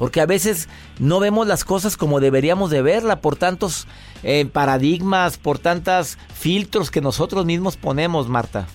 Porque 0.00 0.22
a 0.22 0.26
veces 0.26 0.68
no 0.98 1.20
vemos 1.20 1.46
las 1.46 1.62
cosas 1.62 1.98
como 1.98 2.20
deberíamos 2.20 2.70
de 2.70 2.80
verla 2.80 3.20
por 3.20 3.36
tantos 3.36 3.86
eh, 4.22 4.46
paradigmas, 4.50 5.36
por 5.36 5.58
tantos 5.58 6.16
filtros 6.34 6.90
que 6.90 7.02
nosotros 7.02 7.44
mismos 7.44 7.76
ponemos, 7.76 8.26
Marta. 8.26 8.66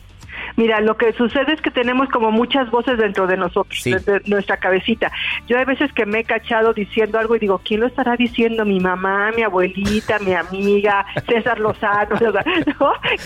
Mira, 0.56 0.80
lo 0.82 0.96
que 0.98 1.12
sucede 1.14 1.52
es 1.54 1.62
que 1.62 1.72
tenemos 1.72 2.08
como 2.10 2.30
muchas 2.32 2.70
voces 2.70 2.98
dentro 3.00 3.26
de 3.26 3.38
nosotros, 3.38 3.78
Sí. 3.82 3.92
de 3.92 4.22
nuestra 4.28 4.58
cabecita. 4.58 5.12
Yo 5.48 5.58
hay 5.58 5.66
veces 5.66 5.92
que 5.94 6.06
me 6.06 6.20
he 6.20 6.24
cachado 6.24 6.74
diciendo 6.74 7.18
algo 7.18 7.36
y 7.36 7.40
digo, 7.40 7.60
¿quién 7.66 7.82
lo 7.82 7.88
estará 7.88 8.16
diciendo? 8.16 8.64
Mi 8.64 8.80
mamá, 8.80 9.32
mi 9.36 9.42
abuelita, 9.42 10.20
mi 10.20 10.34
amiga, 10.34 11.06
César 11.28 11.60
Lozano. 11.60 12.16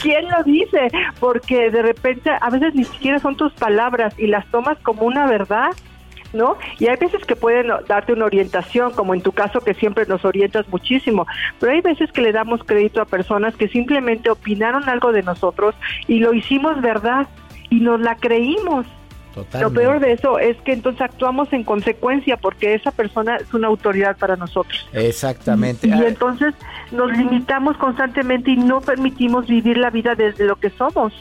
¿Quién 0.01 0.25
lo 0.29 0.41
dice? 0.43 0.87
Porque 1.19 1.69
de 1.69 1.81
repente 1.81 2.31
a 2.39 2.49
veces 2.49 2.73
ni 2.73 2.85
siquiera 2.85 3.19
son 3.19 3.35
tus 3.35 3.51
palabras 3.53 4.13
y 4.17 4.27
las 4.27 4.49
tomas 4.49 4.77
como 4.79 5.03
una 5.03 5.27
verdad. 5.27 5.71
¿No? 6.33 6.57
Y 6.77 6.87
hay 6.87 6.97
veces 6.97 7.23
que 7.25 7.35
pueden 7.35 7.67
darte 7.87 8.13
una 8.13 8.25
orientación, 8.25 8.91
como 8.93 9.13
en 9.13 9.21
tu 9.21 9.31
caso 9.31 9.61
que 9.61 9.73
siempre 9.73 10.05
nos 10.05 10.25
orientas 10.25 10.67
muchísimo, 10.69 11.25
pero 11.59 11.71
hay 11.71 11.81
veces 11.81 12.11
que 12.11 12.21
le 12.21 12.31
damos 12.31 12.63
crédito 12.63 13.01
a 13.01 13.05
personas 13.05 13.55
que 13.55 13.67
simplemente 13.67 14.29
opinaron 14.29 14.87
algo 14.87 15.11
de 15.11 15.23
nosotros 15.23 15.75
y 16.07 16.19
lo 16.19 16.33
hicimos 16.33 16.81
verdad 16.81 17.27
y 17.69 17.79
nos 17.79 17.99
la 17.99 18.15
creímos. 18.15 18.85
Lo 19.59 19.71
peor 19.71 19.99
de 19.99 20.11
eso 20.11 20.39
es 20.39 20.57
que 20.61 20.73
entonces 20.73 21.01
actuamos 21.01 21.53
en 21.53 21.63
consecuencia 21.63 22.35
porque 22.35 22.73
esa 22.73 22.91
persona 22.91 23.37
es 23.37 23.53
una 23.53 23.67
autoridad 23.67 24.17
para 24.17 24.35
nosotros. 24.35 24.89
Exactamente. 24.91 25.87
Y 25.87 25.91
entonces 25.91 26.53
nos 26.91 27.15
limitamos 27.15 27.77
constantemente 27.77 28.51
y 28.51 28.57
no 28.57 28.81
permitimos 28.81 29.47
vivir 29.47 29.77
la 29.77 29.91
vida 29.91 30.15
desde 30.15 30.45
lo 30.45 30.57
que 30.57 30.69
somos. 30.71 31.13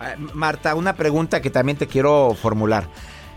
Ah, 0.00 0.14
Marta, 0.32 0.74
una 0.74 0.94
pregunta 0.94 1.42
que 1.42 1.50
también 1.50 1.76
te 1.76 1.86
quiero 1.86 2.34
formular. 2.34 2.84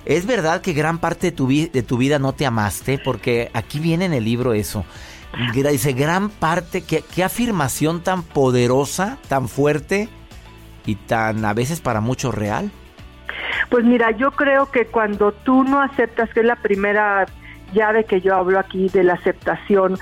¿Es 0.08 0.26
verdad 0.26 0.62
que 0.62 0.74
gran 0.74 0.98
parte 0.98 1.28
de 1.28 1.32
tu, 1.32 1.48
de 1.48 1.84
tu 1.84 1.98
vida 1.98 2.18
no 2.18 2.34
te 2.34 2.46
amaste? 2.46 2.98
Porque 2.98 3.52
aquí 3.54 3.80
viene 3.80 4.06
en 4.06 4.14
el 4.14 4.24
libro 4.24 4.54
eso. 4.54 4.86
Dice, 5.54 5.94
gran 5.94 6.30
parte, 6.30 6.82
¿qué, 6.82 7.04
qué 7.14 7.24
afirmación 7.24 8.02
tan 8.02 8.24
poderosa, 8.24 9.18
tan 9.28 9.50
fuerte 9.50 10.10
y 10.88 10.96
tan 10.96 11.46
a 11.46 11.54
veces 11.54 11.82
para 11.82 12.02
muchos 12.02 12.34
real. 12.34 12.72
Pues 13.70 13.86
mira, 13.86 14.12
yo 14.12 14.32
creo 14.32 14.72
que 14.72 14.88
cuando 14.88 15.34
tú 15.34 15.64
no 15.64 15.82
aceptas, 15.82 16.30
que 16.34 16.40
es 16.40 16.46
la 16.46 16.56
primera 16.56 17.26
llave 17.74 18.06
que 18.06 18.22
yo 18.22 18.36
hablo 18.36 18.58
aquí 18.58 18.88
de 18.90 19.04
la 19.04 19.14
aceptación, 19.14 20.00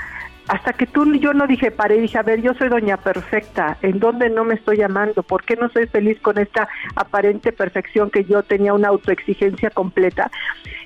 hasta 0.47 0.73
que 0.73 0.85
tú 0.85 1.05
yo 1.15 1.33
no 1.33 1.47
dije, 1.47 1.71
paré 1.71 1.99
dije, 1.99 2.17
a 2.17 2.23
ver, 2.23 2.41
yo 2.41 2.53
soy 2.53 2.69
doña 2.69 2.97
perfecta, 2.97 3.77
¿en 3.81 3.99
dónde 3.99 4.29
no 4.29 4.43
me 4.43 4.55
estoy 4.55 4.81
amando? 4.81 5.23
¿Por 5.23 5.43
qué 5.43 5.55
no 5.55 5.69
soy 5.69 5.87
feliz 5.87 6.19
con 6.21 6.37
esta 6.37 6.67
aparente 6.95 7.51
perfección 7.51 8.09
que 8.09 8.25
yo 8.25 8.43
tenía 8.43 8.73
una 8.73 8.89
autoexigencia 8.89 9.69
completa? 9.71 10.29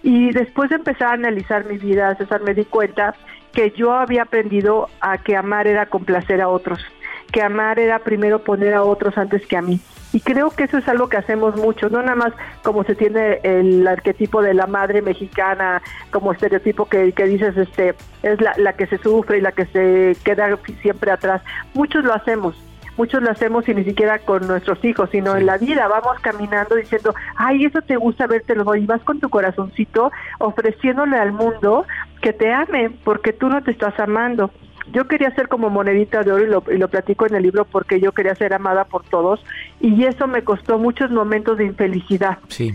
Y 0.01 0.31
después 0.31 0.69
de 0.69 0.77
empezar 0.77 1.09
a 1.09 1.13
analizar 1.13 1.65
mi 1.65 1.77
vida, 1.77 2.15
César, 2.15 2.41
me 2.41 2.53
di 2.53 2.65
cuenta 2.65 3.15
que 3.51 3.71
yo 3.71 3.93
había 3.93 4.23
aprendido 4.23 4.89
a 5.01 5.17
que 5.17 5.35
amar 5.35 5.67
era 5.67 5.87
complacer 5.87 6.41
a 6.41 6.47
otros 6.47 6.79
que 7.29 7.41
amar 7.41 7.79
era 7.79 7.99
primero 7.99 8.39
poner 8.39 8.73
a 8.73 8.83
otros 8.83 9.17
antes 9.17 9.45
que 9.47 9.57
a 9.57 9.61
mí. 9.61 9.79
Y 10.11 10.21
creo 10.21 10.49
que 10.49 10.63
eso 10.63 10.77
es 10.77 10.87
algo 10.87 11.07
que 11.07 11.17
hacemos 11.17 11.55
mucho, 11.55 11.89
no 11.89 12.01
nada 12.01 12.15
más 12.15 12.33
como 12.63 12.83
se 12.83 12.95
tiene 12.95 13.39
el 13.43 13.87
arquetipo 13.87 14.41
de 14.41 14.55
la 14.55 14.65
madre 14.65 15.03
mexicana, 15.03 15.83
como 16.11 16.31
estereotipo 16.31 16.85
que, 16.85 17.11
que 17.11 17.25
dices, 17.25 17.55
este, 17.55 17.93
es 18.23 18.41
la, 18.41 18.53
la 18.57 18.73
que 18.73 18.87
se 18.87 18.97
sufre 18.97 19.37
y 19.37 19.41
la 19.41 19.51
que 19.51 19.65
se 19.67 20.17
queda 20.23 20.57
siempre 20.81 21.11
atrás. 21.11 21.43
Muchos 21.75 22.03
lo 22.03 22.13
hacemos, 22.13 22.55
muchos 22.97 23.21
lo 23.21 23.29
hacemos 23.29 23.69
y 23.69 23.75
ni 23.75 23.83
siquiera 23.83 24.17
con 24.19 24.47
nuestros 24.47 24.83
hijos, 24.83 25.09
sino 25.11 25.37
en 25.37 25.45
la 25.45 25.57
vida 25.57 25.87
vamos 25.87 26.19
caminando 26.21 26.75
diciendo, 26.75 27.13
ay, 27.35 27.65
eso 27.65 27.81
te 27.81 27.95
gusta 27.95 28.25
verte 28.25 28.55
lo 28.55 28.75
y 28.75 28.85
vas 28.87 29.01
con 29.03 29.19
tu 29.19 29.29
corazoncito 29.29 30.11
ofreciéndole 30.39 31.17
al 31.17 31.31
mundo 31.31 31.85
que 32.21 32.33
te 32.33 32.51
ame, 32.51 32.89
porque 33.03 33.31
tú 33.31 33.47
no 33.47 33.61
te 33.63 33.71
estás 33.71 33.97
amando. 33.99 34.51
Yo 34.91 35.07
quería 35.07 35.33
ser 35.35 35.47
como 35.47 35.69
monedita 35.69 36.23
de 36.23 36.31
oro 36.31 36.43
y 36.43 36.47
lo, 36.47 36.63
y 36.71 36.77
lo 36.77 36.87
platico 36.87 37.25
en 37.27 37.35
el 37.35 37.43
libro 37.43 37.65
porque 37.65 37.99
yo 37.99 38.11
quería 38.11 38.35
ser 38.35 38.53
amada 38.53 38.85
por 38.85 39.03
todos 39.03 39.43
y 39.79 40.05
eso 40.05 40.27
me 40.27 40.43
costó 40.43 40.77
muchos 40.77 41.11
momentos 41.11 41.57
de 41.57 41.65
infelicidad. 41.65 42.39
Sí 42.47 42.73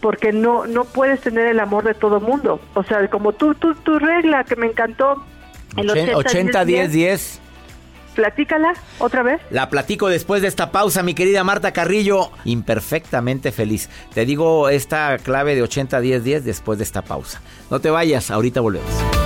porque 0.00 0.32
no 0.32 0.66
no 0.66 0.84
puedes 0.84 1.20
tener 1.20 1.46
el 1.46 1.60
amor 1.60 1.84
de 1.84 1.94
todo 1.94 2.20
mundo. 2.20 2.60
O 2.74 2.82
sea, 2.82 3.08
como 3.08 3.32
tú, 3.32 3.54
tú 3.54 3.74
tu 3.74 3.98
regla 3.98 4.44
que 4.44 4.56
me 4.56 4.66
encantó. 4.66 5.24
El 5.76 5.90
80, 5.90 6.64
10, 6.64 6.92
10. 6.92 7.40
Platícala 8.14 8.72
otra 8.98 9.22
vez. 9.22 9.40
La 9.50 9.68
platico 9.68 10.08
después 10.08 10.40
de 10.40 10.48
esta 10.48 10.70
pausa, 10.70 11.02
mi 11.02 11.14
querida 11.14 11.44
Marta 11.44 11.72
Carrillo. 11.72 12.30
Imperfectamente 12.44 13.52
feliz. 13.52 13.90
Te 14.14 14.24
digo 14.24 14.70
esta 14.70 15.18
clave 15.18 15.54
de 15.54 15.62
80, 15.62 16.00
10, 16.00 16.24
10 16.24 16.44
después 16.44 16.78
de 16.78 16.84
esta 16.84 17.02
pausa. 17.02 17.42
No 17.70 17.80
te 17.80 17.90
vayas, 17.90 18.30
ahorita 18.30 18.60
volvemos. 18.62 19.25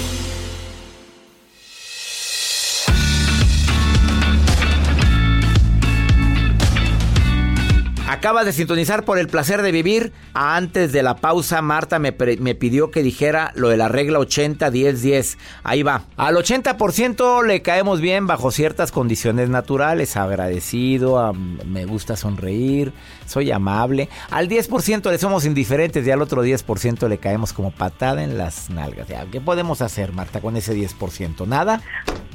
Acabas 8.21 8.45
de 8.45 8.53
sintonizar 8.53 9.03
por 9.03 9.17
el 9.17 9.27
placer 9.27 9.63
de 9.63 9.71
vivir. 9.71 10.13
Antes 10.35 10.91
de 10.91 11.01
la 11.01 11.15
pausa, 11.15 11.63
Marta 11.63 11.97
me, 11.97 12.15
me 12.39 12.53
pidió 12.53 12.91
que 12.91 13.01
dijera 13.01 13.51
lo 13.55 13.67
de 13.67 13.77
la 13.77 13.87
regla 13.87 14.19
80-10-10. 14.19 15.39
Ahí 15.63 15.81
va. 15.81 16.03
Al 16.17 16.35
80% 16.35 17.43
le 17.43 17.63
caemos 17.63 17.99
bien 17.99 18.27
bajo 18.27 18.51
ciertas 18.51 18.91
condiciones 18.91 19.49
naturales. 19.49 20.17
Agradecido, 20.17 21.33
me 21.33 21.85
gusta 21.85 22.15
sonreír, 22.15 22.93
soy 23.25 23.49
amable. 23.49 24.07
Al 24.29 24.47
10% 24.47 25.09
le 25.09 25.17
somos 25.17 25.43
indiferentes 25.43 26.05
y 26.05 26.11
al 26.11 26.21
otro 26.21 26.45
10% 26.45 27.07
le 27.07 27.17
caemos 27.17 27.53
como 27.53 27.71
patada 27.71 28.23
en 28.23 28.37
las 28.37 28.69
nalgas. 28.69 29.07
¿Qué 29.31 29.41
podemos 29.41 29.81
hacer, 29.81 30.13
Marta, 30.13 30.41
con 30.41 30.55
ese 30.55 30.75
10%? 30.75 31.47
¿Nada? 31.47 31.81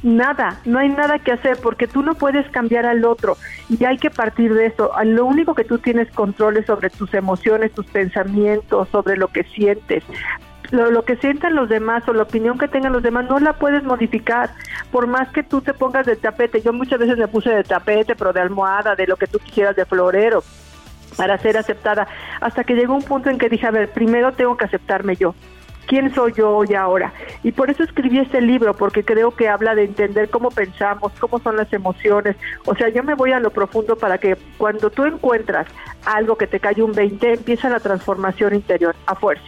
Nada, 0.02 0.60
no 0.64 0.78
hay 0.78 0.90
nada 0.90 1.18
que 1.18 1.32
hacer 1.32 1.58
porque 1.62 1.88
tú 1.88 2.02
no 2.02 2.14
puedes 2.14 2.48
cambiar 2.50 2.86
al 2.86 3.04
otro 3.04 3.36
y 3.68 3.82
hay 3.84 3.96
que 3.96 4.10
partir 4.10 4.52
de 4.54 4.66
eso. 4.66 4.90
Lo 5.04 5.24
único 5.24 5.54
que 5.54 5.64
tú 5.64 5.78
tienes 5.78 6.10
control 6.12 6.58
es 6.58 6.66
sobre 6.66 6.90
tus 6.90 7.12
emociones, 7.14 7.72
tus 7.72 7.86
pensamientos, 7.86 8.88
sobre 8.90 9.16
lo 9.16 9.28
que 9.28 9.44
sientes. 9.44 10.04
Lo, 10.70 10.90
lo, 10.90 11.04
que 11.04 11.16
sientan 11.16 11.54
los 11.54 11.68
demás 11.68 12.02
o 12.08 12.12
la 12.12 12.24
opinión 12.24 12.58
que 12.58 12.66
tengan 12.66 12.92
los 12.92 13.02
demás 13.02 13.28
no 13.30 13.38
la 13.38 13.52
puedes 13.52 13.84
modificar 13.84 14.50
por 14.90 15.06
más 15.06 15.28
que 15.28 15.44
tú 15.44 15.60
te 15.60 15.72
pongas 15.72 16.06
de 16.06 16.16
tapete 16.16 16.60
yo 16.60 16.72
muchas 16.72 16.98
veces 16.98 17.16
me 17.16 17.28
puse 17.28 17.50
de 17.50 17.62
tapete 17.62 18.16
pero 18.16 18.32
de 18.32 18.40
almohada 18.40 18.96
de 18.96 19.06
lo 19.06 19.14
que 19.14 19.28
tú 19.28 19.38
quisieras 19.38 19.76
de 19.76 19.84
florero 19.84 20.42
para 21.16 21.38
ser 21.38 21.56
aceptada 21.56 22.08
hasta 22.40 22.64
que 22.64 22.74
llegó 22.74 22.96
un 22.96 23.04
punto 23.04 23.30
en 23.30 23.38
que 23.38 23.48
dije 23.48 23.64
a 23.64 23.70
ver 23.70 23.92
primero 23.92 24.32
tengo 24.32 24.56
que 24.56 24.64
aceptarme 24.64 25.14
yo 25.14 25.36
quién 25.86 26.14
soy 26.14 26.32
yo 26.34 26.50
hoy 26.50 26.74
ahora. 26.74 27.12
Y 27.42 27.52
por 27.52 27.70
eso 27.70 27.82
escribí 27.82 28.18
este 28.18 28.40
libro, 28.40 28.74
porque 28.74 29.04
creo 29.04 29.30
que 29.30 29.48
habla 29.48 29.74
de 29.74 29.84
entender 29.84 30.28
cómo 30.30 30.50
pensamos, 30.50 31.12
cómo 31.18 31.38
son 31.38 31.56
las 31.56 31.72
emociones. 31.72 32.36
O 32.66 32.74
sea, 32.74 32.88
yo 32.88 33.02
me 33.02 33.14
voy 33.14 33.32
a 33.32 33.40
lo 33.40 33.50
profundo 33.50 33.96
para 33.96 34.18
que 34.18 34.36
cuando 34.58 34.90
tú 34.90 35.04
encuentras 35.04 35.66
algo 36.04 36.36
que 36.36 36.46
te 36.46 36.60
cae 36.60 36.82
un 36.82 36.92
20, 36.92 37.32
empieza 37.32 37.68
la 37.68 37.80
transformación 37.80 38.54
interior 38.54 38.94
a 39.06 39.14
fuerza. 39.14 39.46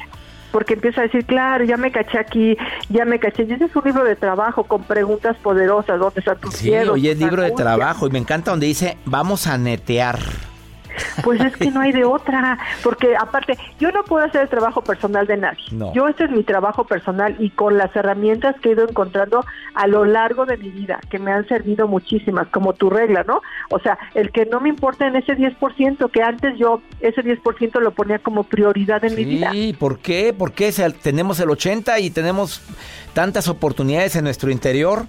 Porque 0.50 0.74
empieza 0.74 1.02
a 1.02 1.04
decir, 1.04 1.26
claro, 1.26 1.64
ya 1.64 1.76
me 1.76 1.92
caché 1.92 2.18
aquí, 2.18 2.56
ya 2.88 3.04
me 3.04 3.18
caché. 3.18 3.44
Y 3.44 3.52
ese 3.52 3.66
es 3.66 3.76
un 3.76 3.84
libro 3.84 4.04
de 4.04 4.16
trabajo 4.16 4.64
con 4.64 4.82
preguntas 4.82 5.36
poderosas, 5.42 5.98
¿dónde 5.98 6.20
están 6.20 6.40
tus 6.40 6.54
sí, 6.54 6.72
Oye, 6.74 7.12
es 7.12 7.18
libro 7.18 7.42
de 7.42 7.50
trabajo 7.50 8.06
y 8.06 8.10
me 8.10 8.18
encanta 8.18 8.50
donde 8.50 8.66
dice, 8.66 8.96
vamos 9.04 9.46
a 9.46 9.58
netear. 9.58 10.18
Pues 11.22 11.40
es 11.40 11.56
que 11.56 11.70
no 11.70 11.80
hay 11.80 11.92
de 11.92 12.04
otra, 12.04 12.58
porque 12.82 13.16
aparte, 13.16 13.58
yo 13.78 13.90
no 13.92 14.04
puedo 14.04 14.24
hacer 14.24 14.42
el 14.42 14.48
trabajo 14.48 14.82
personal 14.82 15.26
de 15.26 15.36
nadie. 15.36 15.64
Yo 15.94 16.08
este 16.08 16.24
es 16.24 16.30
mi 16.30 16.42
trabajo 16.42 16.84
personal 16.84 17.36
y 17.38 17.50
con 17.50 17.78
las 17.78 17.94
herramientas 17.94 18.56
que 18.60 18.70
he 18.70 18.72
ido 18.72 18.88
encontrando 18.88 19.44
a 19.74 19.86
lo 19.86 20.04
largo 20.04 20.46
de 20.46 20.56
mi 20.56 20.70
vida, 20.70 21.00
que 21.10 21.18
me 21.18 21.32
han 21.32 21.46
servido 21.48 21.88
muchísimas, 21.88 22.48
como 22.48 22.72
tu 22.72 22.90
regla, 22.90 23.24
¿no? 23.26 23.42
O 23.70 23.78
sea, 23.78 23.98
el 24.14 24.30
que 24.30 24.46
no 24.46 24.60
me 24.60 24.68
importa 24.68 25.06
en 25.06 25.16
ese 25.16 25.36
10%, 25.36 26.10
que 26.10 26.22
antes 26.22 26.58
yo 26.58 26.80
ese 27.00 27.22
10% 27.22 27.80
lo 27.80 27.92
ponía 27.92 28.18
como 28.18 28.44
prioridad 28.44 29.04
en 29.04 29.14
mi 29.14 29.24
vida. 29.24 29.50
Sí, 29.52 29.76
¿por 29.78 29.98
qué? 29.98 30.34
¿Por 30.36 30.52
qué 30.52 30.72
tenemos 31.02 31.40
el 31.40 31.50
80 31.50 31.98
y 32.00 32.10
tenemos 32.10 32.62
tantas 33.14 33.48
oportunidades 33.48 34.16
en 34.16 34.24
nuestro 34.24 34.50
interior? 34.50 35.06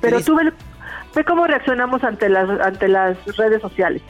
Pero 0.00 0.20
tú 0.20 0.36
ve, 0.36 0.52
ve 1.14 1.24
cómo 1.24 1.46
reaccionamos 1.46 2.04
ante 2.04 2.28
las 2.28 2.48
ante 2.60 2.88
las 2.88 3.16
redes 3.36 3.60
sociales. 3.60 4.02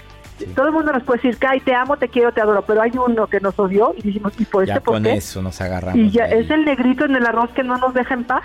Todo 0.55 0.67
el 0.67 0.73
mundo 0.73 0.93
nos 0.93 1.03
puede 1.05 1.21
decir, 1.23 1.39
Kai, 1.39 1.61
te 1.61 1.75
amo, 1.75 1.97
te 1.97 2.09
quiero, 2.09 2.33
te 2.33 2.41
adoro, 2.41 2.63
pero 2.63 2.83
hay 2.83 2.93
uno 2.95 3.27
que 3.27 3.41
nos 3.41 3.59
odió 3.59 3.95
y 3.97 4.03
dijimos, 4.03 4.33
¿y 4.39 4.45
por 4.45 4.67
ya 4.67 4.75
este 4.75 4.85
por 4.85 4.95
con 4.95 5.05
qué? 5.05 5.15
eso 5.15 5.43
nos 5.43 5.61
agarramos. 5.61 5.97
Y 5.97 6.11
ya 6.11 6.25
es 6.27 6.51
el 6.51 6.65
negrito 6.65 7.05
en 7.05 7.17
el 7.17 7.27
arroz 7.27 7.51
que 7.51 7.63
no 7.63 7.77
nos 7.77 7.95
deja 7.95 8.15
en 8.15 8.25
paz. 8.25 8.43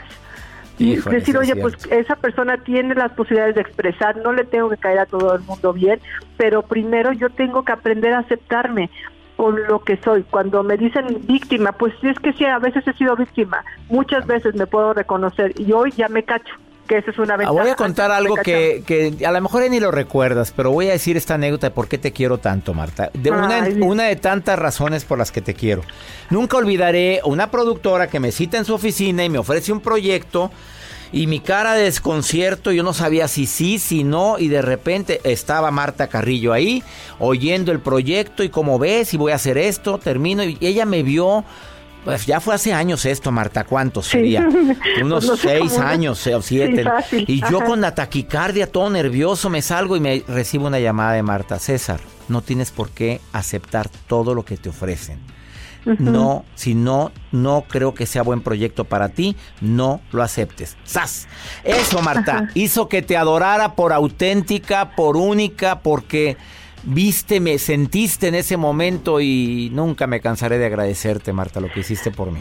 Y 0.78 0.94
Híjole, 0.94 1.20
decir, 1.20 1.36
es 1.36 1.42
oye, 1.42 1.56
pues 1.56 1.76
esa 1.90 2.16
persona 2.16 2.58
tiene 2.58 2.94
las 2.94 3.12
posibilidades 3.14 3.56
de 3.56 3.62
expresar, 3.62 4.18
no 4.18 4.32
le 4.32 4.46
tengo 4.46 4.70
que 4.70 4.78
caer 4.78 5.00
a 5.00 5.06
todo 5.08 5.34
el 5.34 5.42
mundo 5.42 5.74
bien, 5.74 6.00
pero 6.38 6.62
primero 6.62 7.14
yo 7.14 7.32
tengo 7.32 7.64
que 7.64 7.72
aprender 7.72 8.14
a 8.14 8.20
aceptarme 8.20 8.92
con 9.38 9.64
lo 9.68 9.80
que 9.80 9.98
soy. 9.98 10.24
Cuando 10.24 10.62
me 10.62 10.78
dicen 10.78 11.22
víctima, 11.26 11.72
pues 11.72 11.94
es 12.04 12.20
que 12.20 12.34
sí, 12.34 12.46
a 12.46 12.60
veces 12.60 12.88
he 12.88 12.94
sido 12.94 13.16
víctima, 13.16 13.66
muchas 13.90 14.28
veces 14.28 14.54
me 14.54 14.68
puedo 14.68 14.94
reconocer 14.94 15.54
y 15.60 15.72
hoy 15.72 15.92
ya 15.92 16.10
me 16.10 16.24
cacho 16.24 16.54
que 16.88 16.98
eso 16.98 17.12
es 17.12 17.18
una 17.20 17.36
Ah, 17.36 17.38
ventaja. 17.38 17.62
Voy 17.62 17.70
a 17.70 17.76
contar 17.76 18.12
algo 18.12 18.36
que, 18.36 18.84
que 18.86 19.26
a 19.26 19.32
lo 19.32 19.42
mejor 19.42 19.64
ya 19.64 19.70
ni 19.70 19.80
lo 19.80 19.92
recuerdas, 19.92 20.52
pero 20.56 20.72
voy 20.72 20.88
a 20.90 20.94
decir 20.94 21.18
esta 21.18 21.36
anécdota 21.36 21.68
de 21.68 21.72
por 21.72 21.88
qué 21.88 21.98
te 21.98 22.12
quiero 22.12 22.38
tanto, 22.40 22.74
Marta. 22.74 23.12
De 23.14 23.30
una, 23.30 23.64
Ay. 23.64 23.80
una 23.82 24.04
de 24.06 24.16
tantas 24.16 24.58
razones 24.58 25.06
por 25.06 25.18
las 25.18 25.32
que 25.32 25.42
te 25.42 25.54
quiero. 25.54 25.84
Nunca 26.30 26.58
olvidaré 26.58 27.22
una 27.26 27.52
productora 27.52 28.08
que 28.08 28.20
me 28.20 28.32
cita 28.32 28.58
en 28.58 28.66
su 28.66 28.74
oficina 28.74 29.24
y 29.24 29.30
me 29.30 29.38
ofrece 29.38 29.72
un 29.72 29.82
proyecto 29.82 30.52
y 31.12 31.28
mi 31.28 31.40
cara 31.40 31.74
de 31.74 31.84
desconcierto, 31.84 32.72
yo 32.74 32.84
no 32.84 32.94
sabía 32.94 33.28
si 33.30 33.46
sí, 33.46 33.80
si 33.80 34.04
no, 34.04 34.38
y 34.40 34.50
de 34.50 34.62
repente 34.62 35.22
estaba 35.24 35.72
Marta 35.72 36.08
Carrillo 36.08 36.52
ahí, 36.52 36.84
oyendo 37.20 37.72
el 37.72 37.80
proyecto 37.80 38.44
y 38.44 38.50
como 38.50 38.78
ves, 38.78 39.14
y 39.14 39.18
voy 39.18 39.32
a 39.32 39.36
hacer 39.36 39.58
esto, 39.58 40.00
termino, 40.00 40.44
y 40.44 40.58
ella 40.62 40.86
me 40.86 41.04
vio... 41.04 41.46
Pues 42.12 42.26
ya 42.26 42.40
fue 42.40 42.56
hace 42.56 42.74
años 42.74 43.06
esto, 43.06 43.32
Marta. 43.32 43.64
¿Cuántos 43.64 44.06
Sí. 44.06 44.12
sería? 44.12 44.48
Unos 45.04 45.26
Pues 45.26 45.40
seis 45.42 45.74
como- 45.74 45.86
años 45.88 46.26
o 46.28 46.42
siete. 46.42 46.84
Sí. 47.10 47.26
Y 47.28 47.40
yo 47.42 47.58
Ajá. 47.58 47.66
con 47.66 47.82
la 47.82 47.94
taquicardia, 47.96 48.72
todo 48.72 48.90
nervioso, 48.90 49.50
me 49.50 49.62
salgo 49.62 49.96
y 49.96 50.00
me 50.00 50.24
recibo 50.28 50.68
una 50.68 50.80
llamada 50.80 51.14
de 51.14 51.24
Marta. 51.24 51.60
César, 51.60 52.00
no 52.28 52.42
tienes 52.42 52.72
por 52.72 52.90
qué 52.90 53.22
aceptar 53.34 53.90
todo 54.08 54.34
lo 54.34 54.44
que 54.46 54.58
te 54.58 54.70
ofrecen. 54.70 55.20
No, 56.00 56.44
si 56.56 56.76
no, 56.76 57.14
no 57.32 57.64
creo 57.66 57.94
que 57.94 58.06
sea 58.06 58.22
buen 58.22 58.42
proyecto 58.42 58.84
para 58.84 59.08
ti, 59.08 59.38
no 59.62 60.02
lo 60.12 60.22
aceptes. 60.22 60.76
¡Sas! 60.84 61.30
Eso, 61.64 62.02
Marta, 62.02 62.32
Ajá. 62.40 62.50
hizo 62.56 62.90
que 62.90 63.02
te 63.02 63.16
adorara 63.16 63.74
por 63.74 63.94
auténtica, 63.94 64.96
por 64.98 65.16
única, 65.16 65.80
porque 65.80 66.36
viste, 66.88 67.40
me 67.40 67.60
sentiste 67.60 68.28
en 68.28 68.36
ese 68.36 68.58
momento 68.58 69.20
y 69.22 69.70
nunca 69.74 70.08
me 70.08 70.22
cansaré 70.22 70.58
de 70.58 70.66
agradecerte, 70.66 71.34
Marta, 71.34 71.60
lo 71.60 71.72
que 71.72 71.82
hiciste 71.82 72.12
por 72.12 72.32
mí. 72.32 72.40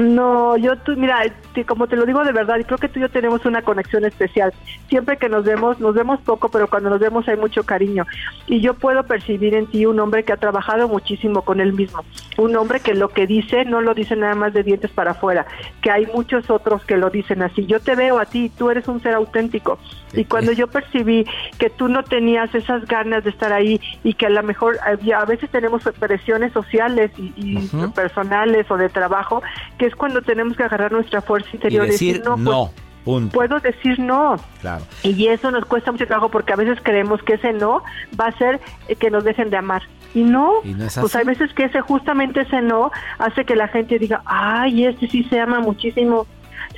No, 0.00 0.56
yo, 0.58 0.76
tú, 0.76 0.92
mira, 0.96 1.22
te- 1.54 1.64
como 1.64 1.86
te 1.86 1.96
lo 1.96 2.04
digo 2.04 2.22
de 2.22 2.32
verdad, 2.32 2.58
y 2.58 2.64
creo 2.64 2.76
que 2.78 2.88
tú 2.88 2.98
y 2.98 3.02
yo 3.02 3.08
tenemos 3.08 3.44
una 3.46 3.62
conexión 3.62 4.04
especial. 4.04 4.52
Siempre 4.88 5.16
que 5.16 5.28
nos 5.28 5.44
vemos, 5.44 5.80
nos 5.80 5.94
vemos 5.94 6.20
poco, 6.20 6.50
pero 6.50 6.68
cuando 6.68 6.90
nos 6.90 7.00
vemos 7.00 7.26
hay 7.28 7.36
mucho 7.36 7.64
cariño. 7.64 8.04
Y 8.46 8.60
yo 8.60 8.74
puedo 8.74 9.04
percibir 9.04 9.54
en 9.54 9.66
ti 9.66 9.86
un 9.86 9.98
hombre 9.98 10.24
que 10.24 10.32
ha 10.32 10.36
trabajado 10.36 10.86
muchísimo 10.88 11.42
con 11.42 11.60
él 11.60 11.72
mismo. 11.72 12.04
Un 12.36 12.54
hombre 12.56 12.80
que 12.80 12.94
lo 12.94 13.08
que 13.08 13.26
dice 13.26 13.64
no 13.64 13.80
lo 13.80 13.94
dice 13.94 14.16
nada 14.16 14.34
más 14.34 14.52
de 14.52 14.62
dientes 14.62 14.90
para 14.90 15.12
afuera, 15.12 15.46
que 15.80 15.90
hay 15.90 16.06
muchos 16.06 16.50
otros 16.50 16.84
que 16.84 16.96
lo 16.98 17.08
dicen 17.08 17.42
así. 17.42 17.64
Yo 17.64 17.80
te 17.80 17.94
veo 17.96 18.18
a 18.18 18.26
ti, 18.26 18.50
tú 18.50 18.70
eres 18.70 18.86
un 18.88 19.00
ser 19.00 19.14
auténtico. 19.14 19.78
Y 20.12 20.24
cuando 20.24 20.52
yo 20.52 20.66
percibí 20.68 21.26
que 21.58 21.68
tú 21.70 21.88
no 21.88 22.02
tenías 22.02 22.54
esas 22.54 22.86
ganas 22.86 23.24
de 23.24 23.30
estar 23.30 23.52
ahí 23.52 23.80
y 24.04 24.14
que 24.14 24.26
a 24.26 24.30
lo 24.30 24.42
mejor 24.42 24.78
a 24.80 25.24
veces 25.24 25.50
tenemos 25.50 25.82
presiones 25.98 26.52
sociales 26.52 27.10
y, 27.16 27.58
personales 27.94 28.70
o 28.70 28.76
de 28.76 28.88
trabajo, 28.88 29.42
que 29.78 29.85
es 29.86 29.94
cuando 29.94 30.22
tenemos 30.22 30.56
que 30.56 30.62
agarrar 30.64 30.92
nuestra 30.92 31.20
fuerza 31.22 31.48
Y 31.52 31.56
interior 31.56 31.86
decir 31.86 32.22
pues, 32.24 32.38
no, 32.38 32.70
punto. 33.04 33.32
puedo 33.34 33.60
decir 33.60 33.98
no. 33.98 34.36
Claro. 34.60 34.84
Y 35.02 35.26
eso 35.28 35.50
nos 35.50 35.64
cuesta 35.64 35.92
mucho 35.92 36.06
trabajo 36.06 36.30
porque 36.30 36.52
a 36.52 36.56
veces 36.56 36.78
creemos 36.82 37.22
que 37.22 37.34
ese 37.34 37.52
no 37.52 37.82
va 38.20 38.26
a 38.26 38.38
ser 38.38 38.60
eh, 38.88 38.96
que 38.96 39.10
nos 39.10 39.24
dejen 39.24 39.50
de 39.50 39.56
amar. 39.56 39.82
Y 40.14 40.22
no, 40.22 40.50
¿Y 40.64 40.72
no 40.74 40.86
es 40.86 40.96
pues 40.98 41.14
hay 41.14 41.24
veces 41.24 41.52
que 41.52 41.64
ese 41.64 41.80
justamente 41.82 42.40
ese 42.42 42.62
no 42.62 42.90
hace 43.18 43.44
que 43.44 43.54
la 43.54 43.68
gente 43.68 43.98
diga, 43.98 44.22
ay, 44.24 44.86
este 44.86 45.08
sí 45.08 45.24
se 45.24 45.38
ama 45.38 45.60
muchísimo, 45.60 46.26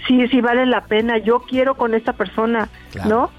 sí, 0.09 0.27
sí 0.29 0.41
vale 0.41 0.67
la 0.67 0.81
pena, 0.87 1.19
yo 1.19 1.41
quiero 1.41 1.77
con 1.77 1.95
esta 1.95 2.15
persona, 2.15 2.69
Claro. 2.91 3.09
¿no? 3.09 3.31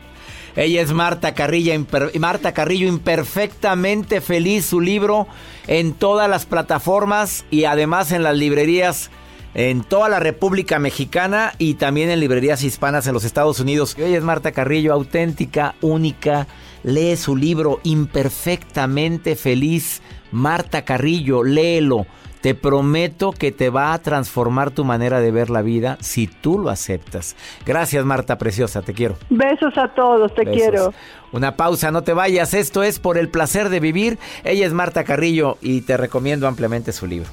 Ella 0.55 0.81
es 0.81 0.91
Marta 0.93 1.33
Carrillo, 1.35 1.73
imper- 1.73 2.17
Marta 2.19 2.53
Carrillo, 2.53 2.87
imperfectamente 2.87 4.19
feliz. 4.19 4.65
Su 4.65 4.81
libro 4.81 5.27
en 5.67 5.93
todas 5.93 6.29
las 6.29 6.45
plataformas 6.45 7.45
y 7.51 7.65
además 7.65 8.11
en 8.11 8.23
las 8.23 8.35
librerías 8.35 9.11
en 9.53 9.83
toda 9.83 10.09
la 10.09 10.19
República 10.19 10.79
Mexicana 10.79 11.53
y 11.57 11.75
también 11.75 12.09
en 12.09 12.19
librerías 12.19 12.63
hispanas 12.63 13.07
en 13.07 13.13
los 13.13 13.23
Estados 13.23 13.59
Unidos. 13.59 13.95
Ella 13.97 14.17
es 14.17 14.23
Marta 14.23 14.51
Carrillo, 14.51 14.93
auténtica, 14.93 15.75
única. 15.81 16.47
Lee 16.83 17.17
su 17.17 17.35
libro 17.35 17.79
Imperfectamente 17.83 19.35
feliz. 19.35 20.01
Marta 20.31 20.83
Carrillo, 20.83 21.43
léelo. 21.43 22.05
Te 22.41 22.55
prometo 22.55 23.33
que 23.33 23.51
te 23.51 23.69
va 23.69 23.91
a 23.91 24.01
transformar 24.01 24.71
tu 24.71 24.85
manera 24.85 25.19
de 25.19 25.29
ver 25.29 25.49
la 25.49 25.61
vida 25.61 25.97
si 25.99 26.27
tú 26.27 26.57
lo 26.57 26.69
aceptas. 26.69 27.35
Gracias 27.65 28.05
Marta 28.05 28.37
Preciosa, 28.37 28.81
te 28.81 28.93
quiero. 28.93 29.17
Besos 29.29 29.77
a 29.77 29.89
todos, 29.93 30.33
te 30.35 30.45
Besos. 30.45 30.57
quiero. 30.57 30.93
Una 31.33 31.57
pausa, 31.57 31.91
no 31.91 32.03
te 32.03 32.13
vayas. 32.13 32.53
Esto 32.53 32.81
es 32.83 32.99
por 32.99 33.17
el 33.17 33.27
placer 33.27 33.67
de 33.67 33.81
vivir. 33.81 34.19
Ella 34.45 34.65
es 34.65 34.71
Marta 34.71 35.03
Carrillo 35.03 35.57
y 35.61 35.81
te 35.81 35.97
recomiendo 35.97 36.47
ampliamente 36.47 36.93
su 36.93 37.07
libro. 37.07 37.29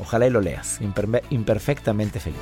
Ojalá 0.00 0.26
y 0.26 0.30
lo 0.30 0.40
leas. 0.40 0.80
Imperfectamente 1.30 2.20
feliz. 2.20 2.40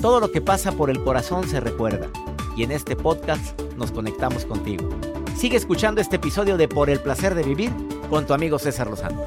Todo 0.00 0.20
lo 0.20 0.32
que 0.32 0.40
pasa 0.40 0.72
por 0.72 0.90
el 0.90 1.02
corazón 1.04 1.46
se 1.46 1.60
recuerda. 1.60 2.08
Y 2.56 2.64
en 2.64 2.72
este 2.72 2.96
podcast 2.96 3.60
nos 3.76 3.92
conectamos 3.92 4.44
contigo. 4.44 4.88
Sigue 5.36 5.56
escuchando 5.56 6.00
este 6.00 6.16
episodio 6.16 6.56
de 6.56 6.68
Por 6.68 6.90
el 6.90 7.00
placer 7.00 7.34
de 7.34 7.42
vivir 7.42 7.70
con 8.08 8.26
tu 8.26 8.34
amigo 8.34 8.58
César 8.58 8.88
Lozano. 8.88 9.22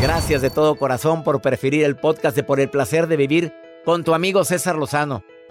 Gracias 0.00 0.42
de 0.42 0.50
todo 0.50 0.74
corazón 0.74 1.22
por 1.22 1.40
preferir 1.40 1.84
el 1.84 1.96
podcast 1.96 2.36
de 2.36 2.42
Por 2.42 2.60
el 2.60 2.68
placer 2.68 3.06
de 3.06 3.16
vivir 3.16 3.52
con 3.84 4.04
tu 4.04 4.14
amigo 4.14 4.44
César 4.44 4.76
Lozano. 4.76 5.24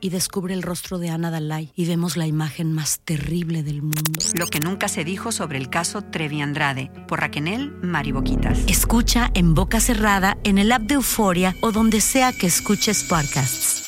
Y 0.00 0.10
descubre 0.10 0.54
el 0.54 0.62
rostro 0.62 0.98
de 0.98 1.10
Ana 1.10 1.30
Dalai 1.30 1.72
y 1.74 1.86
vemos 1.86 2.16
la 2.16 2.26
imagen 2.26 2.72
más 2.72 3.00
terrible 3.00 3.62
del 3.62 3.82
mundo. 3.82 4.12
Lo 4.34 4.46
que 4.46 4.60
nunca 4.60 4.88
se 4.88 5.04
dijo 5.04 5.32
sobre 5.32 5.58
el 5.58 5.68
caso 5.68 6.02
Trevi 6.02 6.40
Andrade 6.40 6.90
por 7.08 7.20
Raquel 7.20 7.72
Mariboquitas. 7.82 8.58
Escucha 8.66 9.30
en 9.34 9.54
boca 9.54 9.80
cerrada, 9.80 10.36
en 10.44 10.58
el 10.58 10.72
app 10.72 10.82
de 10.82 10.94
Euforia 10.94 11.54
o 11.60 11.72
donde 11.72 12.00
sea 12.00 12.32
que 12.32 12.46
escuches 12.46 13.04
podcasts. 13.04 13.86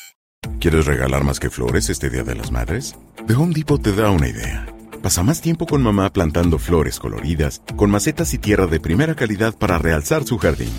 ¿Quieres 0.59 0.85
regalar 0.85 1.23
más 1.23 1.39
que 1.39 1.49
flores 1.49 1.89
este 1.89 2.09
Día 2.09 2.23
de 2.23 2.35
las 2.35 2.51
Madres? 2.51 2.95
The 3.27 3.33
Home 3.33 3.53
Depot 3.53 3.81
te 3.81 3.93
da 3.93 4.09
una 4.09 4.27
idea. 4.27 4.65
Pasa 5.01 5.23
más 5.23 5.41
tiempo 5.41 5.65
con 5.65 5.81
mamá 5.81 6.11
plantando 6.11 6.57
flores 6.57 6.99
coloridas, 6.99 7.61
con 7.75 7.91
macetas 7.91 8.33
y 8.33 8.37
tierra 8.37 8.67
de 8.67 8.79
primera 8.79 9.15
calidad 9.15 9.53
para 9.57 9.77
realzar 9.77 10.23
su 10.23 10.37
jardín. 10.37 10.71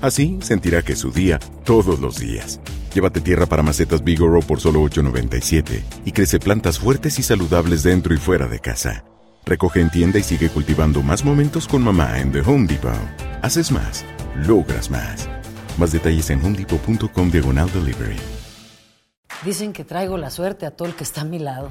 Así 0.00 0.38
sentirá 0.42 0.82
que 0.82 0.92
es 0.92 0.98
su 0.98 1.10
día 1.10 1.38
todos 1.64 2.00
los 2.00 2.18
días. 2.18 2.60
Llévate 2.92 3.20
tierra 3.20 3.46
para 3.46 3.62
macetas 3.62 4.02
Bigoro 4.02 4.40
por 4.40 4.60
solo 4.60 4.82
$8.97 4.82 5.82
y 6.04 6.12
crece 6.12 6.38
plantas 6.38 6.78
fuertes 6.78 7.18
y 7.18 7.22
saludables 7.22 7.82
dentro 7.82 8.14
y 8.14 8.18
fuera 8.18 8.46
de 8.46 8.60
casa. 8.60 9.04
Recoge 9.44 9.80
en 9.80 9.90
tienda 9.90 10.18
y 10.18 10.22
sigue 10.22 10.48
cultivando 10.48 11.02
más 11.02 11.24
momentos 11.24 11.66
con 11.66 11.82
mamá 11.82 12.18
en 12.20 12.32
The 12.32 12.40
Home 12.40 12.66
Depot. 12.66 12.92
Haces 13.42 13.70
más, 13.70 14.04
logras 14.36 14.90
más. 14.90 15.28
Más 15.78 15.92
detalles 15.92 16.30
en 16.30 16.44
homedepot.com 16.44 17.30
diagonal 17.30 17.70
delivery. 17.72 18.16
Dicen 19.44 19.72
que 19.72 19.84
traigo 19.84 20.18
la 20.18 20.30
suerte 20.30 20.66
a 20.66 20.72
todo 20.72 20.88
el 20.88 20.94
que 20.94 21.04
está 21.04 21.20
a 21.20 21.24
mi 21.24 21.38
lado. 21.38 21.70